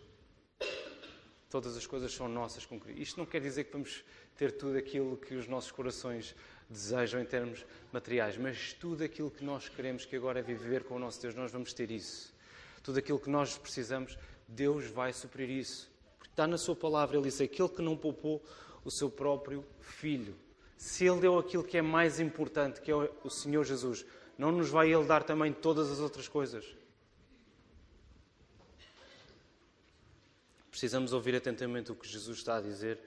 Todas 1.50 1.78
as 1.78 1.87
coisas 1.87 2.12
são 2.12 2.28
nossas 2.28 2.66
com 2.66 2.78
Cristo. 2.78 3.00
Isto 3.00 3.16
não 3.16 3.24
quer 3.24 3.40
dizer 3.40 3.64
que 3.64 3.72
vamos 3.72 4.04
ter 4.37 4.52
tudo 4.52 4.76
aquilo 4.76 5.16
que 5.16 5.34
os 5.34 5.48
nossos 5.48 5.72
corações 5.72 6.34
desejam 6.68 7.22
em 7.22 7.24
termos 7.24 7.64
materiais, 7.90 8.37
mas 8.37 8.74
tudo 8.74 9.02
aquilo 9.02 9.30
que 9.30 9.42
nós 9.42 9.68
queremos 9.68 10.04
que 10.04 10.14
agora 10.14 10.40
é 10.40 10.42
viver 10.42 10.84
com 10.84 10.96
o 10.96 10.98
nosso 10.98 11.22
Deus, 11.22 11.34
nós 11.34 11.50
vamos 11.50 11.72
ter 11.72 11.90
isso. 11.90 12.34
Tudo 12.82 12.98
aquilo 12.98 13.18
que 13.18 13.30
nós 13.30 13.56
precisamos, 13.56 14.18
Deus 14.48 14.87
vai 14.87 15.12
suprir 15.12 15.50
isso. 15.50 15.90
Porque 16.18 16.32
está 16.32 16.46
na 16.46 16.56
Sua 16.56 16.74
palavra, 16.74 17.16
Ele 17.16 17.24
diz: 17.24 17.40
aquele 17.40 17.68
que 17.68 17.82
não 17.82 17.96
poupou 17.96 18.42
o 18.84 18.90
seu 18.90 19.11
próprio 19.11 19.64
filho. 19.80 20.34
Se 20.76 21.04
Ele 21.04 21.20
deu 21.20 21.38
aquilo 21.38 21.62
que 21.62 21.76
é 21.76 21.82
mais 21.82 22.18
importante, 22.18 22.80
que 22.80 22.90
é 22.90 22.94
o 22.94 23.28
Senhor 23.28 23.64
Jesus, 23.64 24.06
não 24.38 24.50
nos 24.50 24.70
vai 24.70 24.92
Ele 24.92 25.04
dar 25.04 25.22
também 25.22 25.52
todas 25.52 25.90
as 25.90 25.98
outras 25.98 26.26
coisas? 26.26 26.64
Precisamos 30.70 31.12
ouvir 31.12 31.34
atentamente 31.34 31.90
o 31.90 31.94
que 31.96 32.08
Jesus 32.08 32.38
está 32.38 32.56
a 32.56 32.61
dizer 32.61 33.00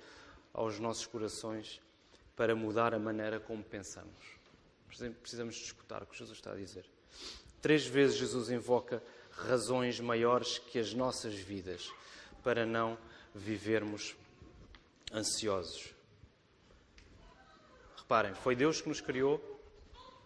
aos 0.54 0.78
nossos 0.78 1.06
corações 1.06 1.82
para 2.36 2.54
mudar 2.54 2.94
a 2.94 3.00
maneira 3.00 3.40
como 3.40 3.64
pensamos. 3.64 4.20
Precisamos 5.22 5.56
escutar 5.56 6.04
o 6.04 6.06
que 6.06 6.18
Jesus 6.18 6.38
está 6.38 6.52
a 6.52 6.56
dizer. 6.56 6.86
Três 7.62 7.86
vezes 7.86 8.18
Jesus 8.18 8.50
invoca 8.50 9.02
razões 9.32 10.00
maiores 10.00 10.58
que 10.58 10.80
as 10.80 10.94
nossas 10.94 11.34
vidas 11.36 11.92
para 12.44 12.66
não 12.66 12.98
vivermos 13.34 14.16
ansiosos. 15.14 15.94
Reparem, 17.98 18.34
foi 18.36 18.56
Deus 18.56 18.82
que 18.82 18.90
nos 18.90 19.02
criou 19.02 19.42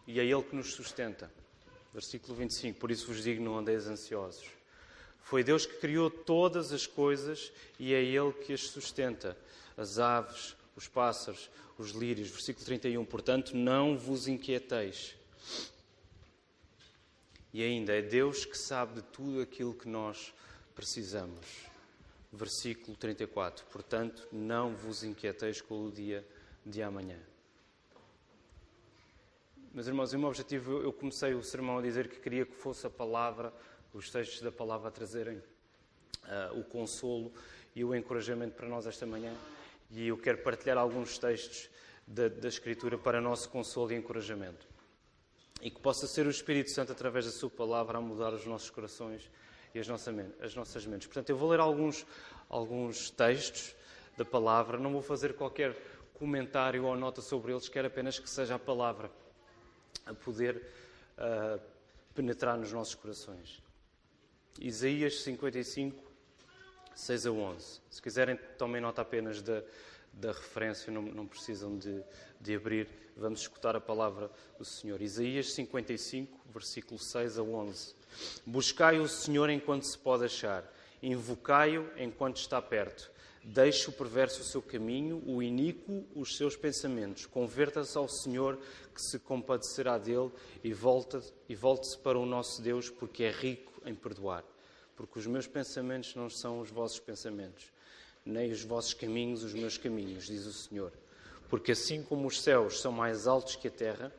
e 0.08 0.20
é 0.20 0.26
Ele 0.26 0.44
que 0.44 0.56
nos 0.56 0.74
sustenta. 0.74 1.32
Versículo 1.94 2.36
25: 2.36 2.80
Por 2.80 2.92
isso 2.92 3.08
vos 3.08 3.24
digo: 3.24 3.44
não 3.44 3.58
andeis 3.58 3.88
ansiosos. 3.88 4.46
Foi 5.22 5.44
Deus 5.44 5.66
que 5.66 5.78
criou 5.78 6.10
todas 6.10 6.72
as 6.72 6.86
coisas 6.86 7.52
e 7.80 7.94
é 7.94 8.04
Ele 8.04 8.32
que 8.32 8.54
as 8.54 8.62
sustenta. 8.62 9.38
As 9.78 9.98
aves, 9.98 10.56
os 10.76 10.88
pássaros, 10.88 11.50
os 11.78 11.92
lírios. 11.92 12.30
Versículo 12.30 12.66
31. 12.66 13.04
Portanto, 13.06 13.56
não 13.56 13.98
vos 13.98 14.28
inquieteis. 14.28 15.16
E 17.56 17.64
ainda 17.64 17.94
é 17.94 18.02
Deus 18.02 18.44
que 18.44 18.58
sabe 18.58 18.96
de 18.96 19.02
tudo 19.02 19.40
aquilo 19.40 19.74
que 19.74 19.88
nós 19.88 20.34
precisamos. 20.76 21.40
Versículo 22.30 22.98
34. 22.98 23.66
Portanto, 23.68 24.28
não 24.30 24.76
vos 24.76 25.06
inquieteis 25.06 25.62
com 25.62 25.86
o 25.86 25.90
dia 25.90 26.28
de 26.66 26.84
amanhã. 26.84 27.18
Meus 29.74 29.88
irmãos, 29.88 30.12
o 30.12 30.20
meu 30.20 30.28
objetivo, 30.28 30.82
eu 30.82 30.92
comecei 30.92 31.34
o 31.34 31.42
sermão 31.42 31.78
a 31.78 31.82
dizer 31.82 32.10
que 32.10 32.20
queria 32.20 32.46
que 32.46 32.56
fosse 32.56 32.86
a 32.88 32.90
palavra, 32.90 33.54
os 33.94 34.10
textos 34.10 34.42
da 34.42 34.52
palavra 34.52 34.90
a 34.90 34.92
trazerem 34.92 35.38
uh, 35.38 36.60
o 36.60 36.64
consolo 36.66 37.32
e 37.74 37.86
o 37.86 37.96
encorajamento 37.96 38.54
para 38.56 38.68
nós 38.68 38.86
esta 38.86 39.06
manhã. 39.06 39.34
E 39.92 40.10
eu 40.10 40.18
quero 40.18 40.40
partilhar 40.40 40.78
alguns 40.78 41.18
textos 41.18 41.70
da, 42.06 42.28
da 42.28 42.50
Escritura 42.50 42.98
para 42.98 43.22
nosso 43.22 43.48
consolo 43.48 43.94
e 43.94 43.96
encorajamento. 43.96 44.75
E 45.62 45.72
que 45.72 45.80
possa 45.80 46.06
ser 46.08 46.28
o 46.28 46.30
Espírito 46.30 46.70
Santo, 46.70 46.92
através 46.92 47.26
da 47.26 47.32
Sua 47.32 47.50
palavra, 47.50 47.98
a 47.98 48.02
mudar 48.02 48.34
os 48.34 48.46
nossos 48.46 48.70
corações 48.70 49.30
e 49.74 49.80
as 49.80 49.88
as 50.42 50.56
nossas 50.56 50.86
mentes. 50.86 51.08
Portanto, 51.08 51.30
eu 51.30 51.36
vou 51.38 51.50
ler 51.50 51.60
alguns, 51.60 52.06
alguns 52.50 53.10
textos 53.10 53.76
da 54.18 54.24
palavra, 54.24 54.78
não 54.78 54.92
vou 54.92 55.02
fazer 55.02 55.34
qualquer 55.34 55.76
comentário 56.14 56.86
ou 56.86 56.96
nota 56.96 57.22
sobre 57.22 57.52
eles, 57.52 57.68
quero 57.68 57.88
apenas 57.88 58.18
que 58.18 58.30
seja 58.30 58.56
a 58.56 58.60
palavra 58.60 59.12
a 60.06 60.14
poder 60.14 60.56
uh, 61.18 61.60
penetrar 62.14 62.58
nos 62.58 62.72
nossos 62.72 62.96
corações. 62.96 63.62
Isaías 64.60 65.22
55, 65.22 66.02
6 66.96 67.26
a 67.26 67.32
11. 67.32 67.82
Se 67.90 68.02
quiserem, 68.02 68.40
tomem 68.58 68.82
nota 68.82 69.02
apenas 69.02 69.42
da, 69.42 69.62
da 70.16 70.32
referência, 70.32 70.92
não, 70.92 71.02
não 71.02 71.28
precisam 71.28 71.78
de, 71.78 72.04
de, 72.40 72.56
abrir. 72.56 72.88
Vamos 73.18 73.42
escutar 73.42 73.76
a 73.76 73.82
palavra 73.82 74.32
do 74.58 74.66
Senhor. 74.66 75.02
Isaías 75.02 75.54
55, 75.54 76.40
versículo 76.54 77.00
6 77.00 77.38
a 77.38 77.44
11. 77.44 77.96
Buscai 78.46 79.00
o 79.00 79.08
Senhor 79.08 79.50
enquanto 79.50 79.84
se 79.84 79.98
pode 79.98 80.26
achar, 80.26 80.72
invocai-o 81.04 81.90
enquanto 81.98 82.38
está 82.38 82.62
perto. 82.62 83.12
Deixe 83.44 83.90
o 83.90 83.94
perverso 83.94 84.42
o 84.42 84.44
seu 84.44 84.62
caminho, 84.62 85.22
o 85.24 85.44
iníquo 85.44 86.04
os 86.16 86.36
seus 86.36 86.56
pensamentos. 86.56 87.28
Converta-se 87.28 87.96
ao 87.96 88.10
Senhor, 88.10 88.58
que 88.94 89.00
se 89.00 89.20
compadecerá 89.20 90.00
dele, 90.00 90.32
e 90.64 90.74
volte-se 90.74 91.32
volte 91.54 91.96
para 92.00 92.18
o 92.18 92.26
nosso 92.26 92.60
Deus, 92.60 92.90
porque 92.90 93.24
é 93.24 93.32
rico 93.32 93.72
em 93.86 93.94
perdoar. 93.94 94.44
Porque 94.96 95.20
os 95.20 95.28
meus 95.28 95.46
pensamentos 95.46 96.16
não 96.16 96.28
são 96.28 96.60
os 96.60 96.72
vossos 96.72 97.00
pensamentos, 97.00 97.72
nem 98.26 98.52
os 98.52 98.64
vossos 98.64 98.94
caminhos 98.94 99.44
os 99.44 99.54
meus 99.54 99.78
caminhos, 99.78 100.26
diz 100.26 100.46
o 100.46 100.54
Senhor. 100.54 100.92
Porque 101.50 101.74
assim 101.74 102.02
como 102.02 102.28
os 102.28 102.42
céus 102.42 102.82
são 102.82 102.92
mais 102.92 103.28
altos 103.28 103.56
que 103.56 103.68
a 103.68 103.72
terra, 103.72 104.12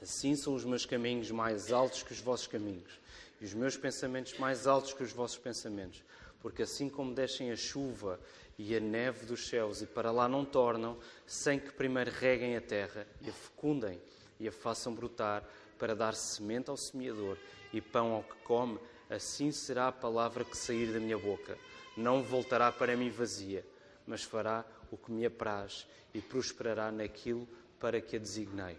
assim 0.00 0.36
são 0.36 0.54
os 0.54 0.64
meus 0.64 0.86
caminhos 0.86 1.30
mais 1.30 1.72
altos 1.72 2.02
que 2.02 2.12
os 2.12 2.20
vossos 2.20 2.46
caminhos, 2.46 3.00
e 3.40 3.44
os 3.44 3.54
meus 3.54 3.76
pensamentos 3.76 4.38
mais 4.38 4.66
altos 4.66 4.92
que 4.92 5.02
os 5.02 5.12
vossos 5.12 5.38
pensamentos. 5.38 6.02
Porque 6.40 6.62
assim 6.62 6.88
como 6.88 7.14
descem 7.14 7.50
a 7.50 7.56
chuva 7.56 8.20
e 8.56 8.76
a 8.76 8.80
neve 8.80 9.26
dos 9.26 9.48
céus 9.48 9.82
e 9.82 9.86
para 9.86 10.12
lá 10.12 10.28
não 10.28 10.44
tornam, 10.44 10.96
sem 11.26 11.58
que 11.58 11.72
primeiro 11.72 12.10
reguem 12.10 12.56
a 12.56 12.60
terra 12.60 13.06
e 13.20 13.28
a 13.28 13.32
fecundem 13.32 14.00
e 14.38 14.46
a 14.46 14.52
façam 14.52 14.94
brotar 14.94 15.42
para 15.78 15.94
dar 15.94 16.14
semente 16.14 16.70
ao 16.70 16.76
semeador 16.76 17.36
e 17.72 17.80
pão 17.80 18.12
ao 18.12 18.22
que 18.22 18.36
come, 18.44 18.78
assim 19.10 19.50
será 19.50 19.88
a 19.88 19.92
palavra 19.92 20.44
que 20.44 20.56
sair 20.56 20.92
da 20.92 21.00
minha 21.00 21.18
boca. 21.18 21.58
Não 21.96 22.22
voltará 22.22 22.72
para 22.72 22.96
mim 22.96 23.10
vazia, 23.10 23.64
mas 24.06 24.22
fará 24.22 24.64
o 24.90 24.96
que 24.96 25.12
me 25.12 25.24
apraz 25.24 25.86
e 26.12 26.20
prosperará 26.20 26.90
naquilo 26.90 27.48
para 27.78 28.00
que 28.00 28.16
a 28.16 28.18
designei. 28.18 28.78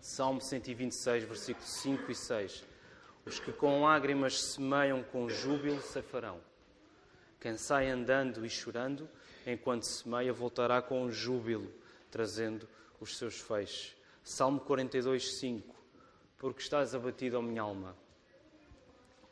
Salmo 0.00 0.40
126, 0.40 1.24
versículos 1.24 1.68
5 1.68 2.10
e 2.10 2.14
6. 2.14 2.64
Os 3.26 3.38
que 3.38 3.52
com 3.52 3.82
lágrimas 3.82 4.40
semeiam 4.40 5.02
com 5.02 5.28
júbilo 5.28 5.80
ceifarão. 5.82 6.40
Quem 7.38 7.56
sai 7.56 7.88
andando 7.88 8.44
e 8.44 8.50
chorando, 8.50 9.08
enquanto 9.46 9.84
semeia, 9.84 10.32
voltará 10.32 10.80
com 10.80 11.10
júbilo, 11.10 11.72
trazendo 12.10 12.68
os 13.00 13.16
seus 13.16 13.38
feixes. 13.40 13.96
Salmo 14.22 14.60
42, 14.60 15.34
5. 15.34 15.74
Porque 16.38 16.62
estás 16.62 16.94
abatido, 16.94 17.38
ó 17.38 17.42
minha 17.42 17.62
alma, 17.62 17.94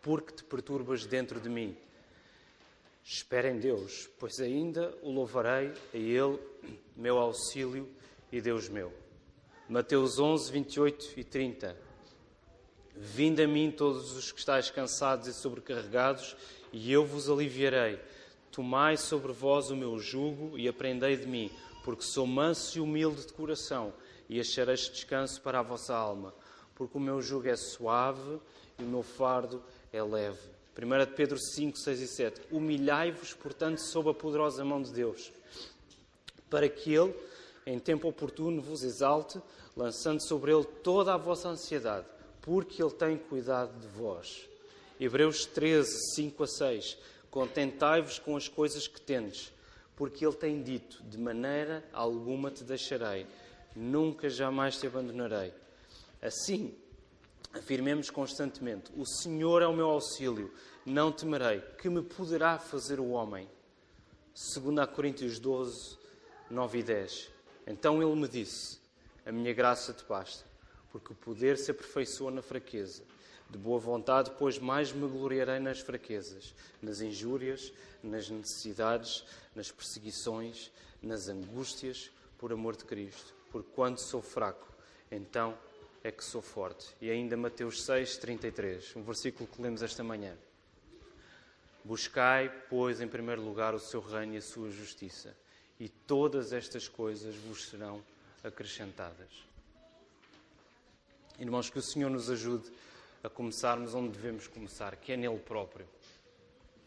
porque 0.03 0.33
te 0.33 0.45
perturbas 0.45 1.07
dentro 1.07 1.41
de 1.41 1.49
mim. 1.49 1.77
Espera 3.11 3.49
em 3.49 3.59
Deus, 3.59 4.07
pois 4.18 4.38
ainda 4.38 4.94
o 5.03 5.11
louvarei 5.11 5.73
a 5.94 5.97
Ele, 5.97 6.38
meu 6.94 7.16
auxílio 7.16 7.88
e 8.31 8.38
Deus 8.38 8.68
meu. 8.68 8.92
Mateus 9.66 10.18
11, 10.18 10.53
28 10.53 11.12
e 11.16 11.25
30. 11.25 11.75
Vinde 12.94 13.42
a 13.42 13.49
mim 13.49 13.71
todos 13.71 14.14
os 14.14 14.31
que 14.31 14.38
estáis 14.38 14.71
cansados 14.71 15.27
e 15.27 15.33
sobrecarregados, 15.33 16.37
e 16.71 16.92
eu 16.92 17.07
vos 17.07 17.31
aliviarei. 17.31 17.99
Tomai 18.53 18.99
sobre 18.99 19.33
vós 19.33 19.71
o 19.71 19.77
meu 19.77 19.99
jugo 19.99 20.59
e 20.59 20.68
aprendei 20.68 21.16
de 21.16 21.27
mim, 21.27 21.51
porque 21.85 22.03
sou 22.03 22.27
manso 22.27 22.77
e 22.77 22.81
humilde 22.83 23.27
de 23.27 23.33
coração, 23.33 23.94
e 24.29 24.38
achareis 24.38 24.81
descanso 24.81 25.40
para 25.40 25.61
a 25.61 25.62
vossa 25.62 25.97
alma, 25.97 26.35
porque 26.75 26.99
o 26.99 27.01
meu 27.01 27.23
jugo 27.23 27.49
é 27.49 27.57
suave 27.57 28.38
e 28.79 28.83
o 28.83 28.87
meu 28.87 29.03
fardo 29.03 29.64
é 29.90 30.03
leve. 30.03 30.58
1 30.79 31.14
Pedro 31.14 31.38
5, 31.38 31.77
6 31.77 32.01
e 32.01 32.07
7. 32.07 32.41
Humilhai-vos, 32.51 33.35
portanto, 33.35 33.79
sob 33.79 34.11
a 34.11 34.14
poderosa 34.14 34.64
mão 34.64 34.81
de 34.81 34.93
Deus, 34.93 35.33
para 36.49 36.69
que 36.69 36.95
Ele, 36.95 37.14
em 37.67 37.79
tempo 37.79 38.09
oportuno, 38.09 38.62
vos 38.62 38.83
exalte, 38.83 39.41
lançando 39.77 40.21
sobre 40.23 40.53
Ele 40.53 40.64
toda 40.64 41.14
a 41.14 41.17
vossa 41.17 41.49
ansiedade 41.49 42.07
porque 42.49 42.83
Ele 42.83 42.93
tem 42.93 43.19
cuidado 43.19 43.79
de 43.79 43.87
vós. 43.88 44.49
Hebreus 44.99 45.45
13, 45.45 46.14
5 46.14 46.45
a 46.45 46.47
6. 46.47 46.99
Contentai-vos 47.31 48.19
com 48.19 48.35
as 48.38 48.49
coisas 48.49 48.88
que 48.88 48.99
tendes, 48.99 49.53
porque 49.95 50.25
Ele 50.25 50.35
tem 50.35 50.62
dito: 50.62 51.03
de 51.03 51.19
maneira 51.19 51.85
alguma 51.93 52.51
te 52.51 52.64
deixarei, 52.64 53.27
nunca 53.77 54.31
jamais 54.31 54.79
te 54.79 54.87
abandonarei. 54.87 55.53
Assim, 56.23 56.75
afirmemos 57.53 58.11
constantemente: 58.11 58.91
O 58.97 59.07
Senhor 59.07 59.63
é 59.63 59.67
o 59.67 59.73
meu 59.73 59.89
auxílio, 59.89 60.53
não 60.85 61.13
temerei. 61.13 61.61
Que 61.79 61.89
me 61.89 62.03
poderá 62.03 62.59
fazer 62.59 63.01
o 63.01 63.11
homem? 63.11 63.49
2 64.35 64.89
Coríntios 64.95 65.39
12, 65.39 65.99
9 66.51 66.79
e 66.79 66.83
10. 66.83 67.31
Então 67.67 68.03
ele 68.03 68.15
me 68.19 68.29
disse: 68.29 68.79
A 69.27 69.33
minha 69.33 69.53
graça 69.53 69.93
te 69.93 70.05
basta 70.05 70.49
porque 70.91 71.13
o 71.13 71.17
poder 71.17 71.57
se 71.59 71.71
aperfeiçoa 71.71 72.31
na 72.31 72.43
fraqueza. 72.43 73.03
De 73.51 73.57
boa 73.57 73.79
vontade, 73.79 74.31
pois 74.39 74.59
mais 74.59 74.93
me 74.93 75.09
gloriarei 75.09 75.59
nas 75.59 75.81
fraquezas, 75.81 76.55
nas 76.83 77.01
injúrias, 77.01 77.73
nas 78.03 78.29
necessidades, 78.29 79.25
nas 79.55 79.71
perseguições, 79.71 80.71
nas 81.03 81.29
angústias, 81.29 82.11
por 82.37 82.53
amor 82.53 82.77
de 82.77 82.85
Cristo. 82.85 83.35
Porque 83.51 83.71
quando 83.75 83.99
sou 83.99 84.21
fraco, 84.21 84.69
então 85.11 85.57
é 86.03 86.11
que 86.11 86.25
sou 86.25 86.43
forte. 86.43 86.95
E 87.01 87.11
ainda 87.11 87.37
Mateus 87.37 87.83
6, 87.83 88.17
33, 88.19 88.97
um 88.97 89.03
versículo 89.03 89.49
que 89.49 89.61
lemos 89.61 89.83
esta 89.83 90.03
manhã. 90.03 90.37
Buscai, 91.85 92.53
pois, 92.69 93.01
em 93.01 93.09
primeiro 93.09 93.43
lugar 93.43 93.75
o 93.75 93.81
seu 93.81 94.01
reino 94.01 94.35
e 94.35 94.39
a 94.39 94.43
sua 94.43 94.71
justiça, 94.71 95.35
e 95.81 95.89
todas 95.89 96.53
estas 96.53 96.89
coisas 96.89 97.35
vos 97.37 97.69
serão 97.69 98.03
acrescentadas. 98.43 99.29
Irmãos, 101.39 101.71
que 101.71 101.79
o 101.79 101.83
Senhor 101.83 102.11
nos 102.11 102.29
ajude 102.29 102.71
a 103.23 103.29
começarmos 103.29 103.95
onde 103.95 104.11
devemos 104.11 104.47
começar, 104.47 104.97
que 104.97 105.13
é 105.13 105.17
nele 105.17 105.39
próprio. 105.39 105.87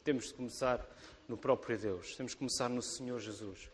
Temos 0.03 0.27
de 0.27 0.33
começar 0.33 0.85
no 1.27 1.37
próprio 1.37 1.77
Deus, 1.77 2.15
temos 2.15 2.33
de 2.33 2.37
começar 2.37 2.69
no 2.69 2.81
Senhor 2.81 3.19
Jesus. 3.19 3.69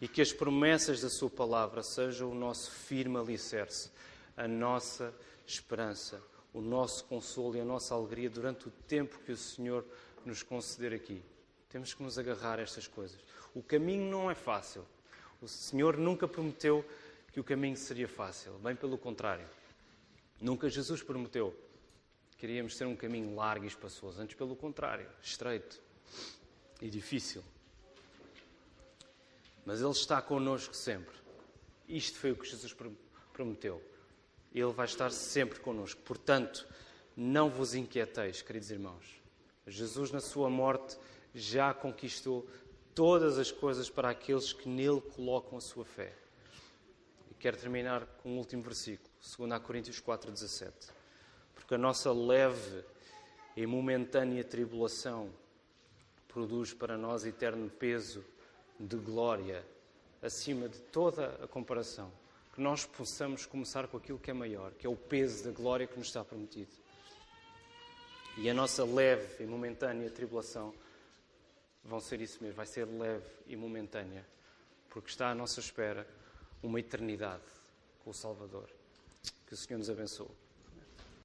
E 0.00 0.06
que 0.06 0.20
as 0.22 0.32
promessas 0.32 1.00
da 1.00 1.08
Sua 1.08 1.30
palavra 1.30 1.82
sejam 1.82 2.30
o 2.30 2.34
nosso 2.34 2.70
firme 2.70 3.16
alicerce, 3.16 3.90
a 4.38 4.46
nossa 4.46 5.12
esperança, 5.44 6.22
o 6.54 6.60
nosso 6.60 7.04
consolo 7.04 7.56
e 7.56 7.60
a 7.60 7.64
nossa 7.64 7.92
alegria 7.92 8.30
durante 8.30 8.68
o 8.68 8.70
tempo 8.70 9.18
que 9.18 9.32
o 9.32 9.36
Senhor 9.36 9.84
nos 10.24 10.44
conceder 10.44 10.94
aqui. 10.94 11.20
Temos 11.68 11.92
que 11.92 12.02
nos 12.02 12.18
agarrar 12.18 12.60
a 12.60 12.62
estas 12.62 12.86
coisas. 12.86 13.18
O 13.52 13.62
caminho 13.62 14.08
não 14.08 14.30
é 14.30 14.34
fácil. 14.34 14.86
O 15.42 15.48
Senhor 15.48 15.96
nunca 15.96 16.28
prometeu 16.28 16.84
que 17.32 17.40
o 17.40 17.44
caminho 17.44 17.76
seria 17.76 18.08
fácil, 18.08 18.52
bem 18.60 18.76
pelo 18.76 18.96
contrário. 18.96 19.46
Nunca 20.40 20.68
Jesus 20.68 21.02
prometeu 21.02 21.54
que 22.36 22.46
iríamos 22.46 22.76
ter 22.76 22.86
um 22.86 22.94
caminho 22.94 23.34
largo 23.34 23.64
e 23.64 23.68
espaçoso, 23.68 24.20
antes 24.20 24.36
pelo 24.36 24.54
contrário, 24.54 25.08
estreito 25.20 25.82
e 26.80 26.88
difícil. 26.88 27.42
Mas 29.66 29.80
Ele 29.80 29.90
está 29.90 30.22
connosco 30.22 30.74
sempre. 30.74 31.16
Isto 31.88 32.18
foi 32.18 32.30
o 32.30 32.36
que 32.36 32.48
Jesus 32.48 32.74
prometeu. 33.32 33.82
Ele 34.54 34.72
vai 34.72 34.86
estar 34.86 35.10
sempre 35.10 35.60
connosco. 35.60 36.00
Portanto, 36.02 36.66
não 37.16 37.50
vos 37.50 37.74
inquieteis, 37.74 38.42
queridos 38.42 38.70
irmãos. 38.70 39.20
Jesus, 39.66 40.10
na 40.10 40.20
sua 40.20 40.48
morte, 40.48 40.96
já 41.34 41.74
conquistou 41.74 42.48
todas 42.94 43.38
as 43.38 43.52
coisas 43.52 43.90
para 43.90 44.10
aqueles 44.10 44.52
que 44.52 44.68
nele 44.68 45.00
colocam 45.00 45.58
a 45.58 45.60
sua 45.60 45.84
fé. 45.84 46.12
E 47.30 47.34
quero 47.34 47.56
terminar 47.56 48.06
com 48.22 48.30
um 48.30 48.38
último 48.38 48.62
versículo 48.62 49.08
segundo 49.20 49.52
a 49.52 49.60
Coríntios 49.60 50.00
4:17. 50.00 50.72
Porque 51.54 51.74
a 51.74 51.78
nossa 51.78 52.12
leve 52.12 52.84
e 53.56 53.66
momentânea 53.66 54.42
tribulação 54.44 55.30
produz 56.26 56.72
para 56.72 56.96
nós 56.96 57.24
eterno 57.24 57.68
peso 57.68 58.24
de 58.78 58.96
glória 58.96 59.64
acima 60.22 60.68
de 60.68 60.78
toda 60.78 61.38
a 61.42 61.48
comparação. 61.48 62.10
Que 62.58 62.62
nós 62.64 62.84
possamos 62.84 63.46
começar 63.46 63.86
com 63.86 63.96
aquilo 63.96 64.18
que 64.18 64.32
é 64.32 64.34
maior, 64.34 64.72
que 64.72 64.84
é 64.84 64.90
o 64.90 64.96
peso 64.96 65.44
da 65.44 65.52
glória 65.52 65.86
que 65.86 65.96
nos 65.96 66.08
está 66.08 66.24
prometido. 66.24 66.72
E 68.36 68.50
a 68.50 68.52
nossa 68.52 68.84
leve 68.84 69.44
e 69.44 69.46
momentânea 69.46 70.10
tribulação 70.10 70.74
vão 71.84 72.00
ser 72.00 72.20
isso 72.20 72.42
mesmo, 72.42 72.56
vai 72.56 72.66
ser 72.66 72.84
leve 72.84 73.24
e 73.46 73.54
momentânea, 73.54 74.26
porque 74.90 75.08
está 75.08 75.30
à 75.30 75.36
nossa 75.36 75.60
espera 75.60 76.04
uma 76.60 76.80
eternidade 76.80 77.44
com 78.02 78.10
o 78.10 78.12
Salvador. 78.12 78.68
Que 79.46 79.54
o 79.54 79.56
Senhor 79.56 79.78
nos 79.78 79.88
abençoe. 79.88 80.26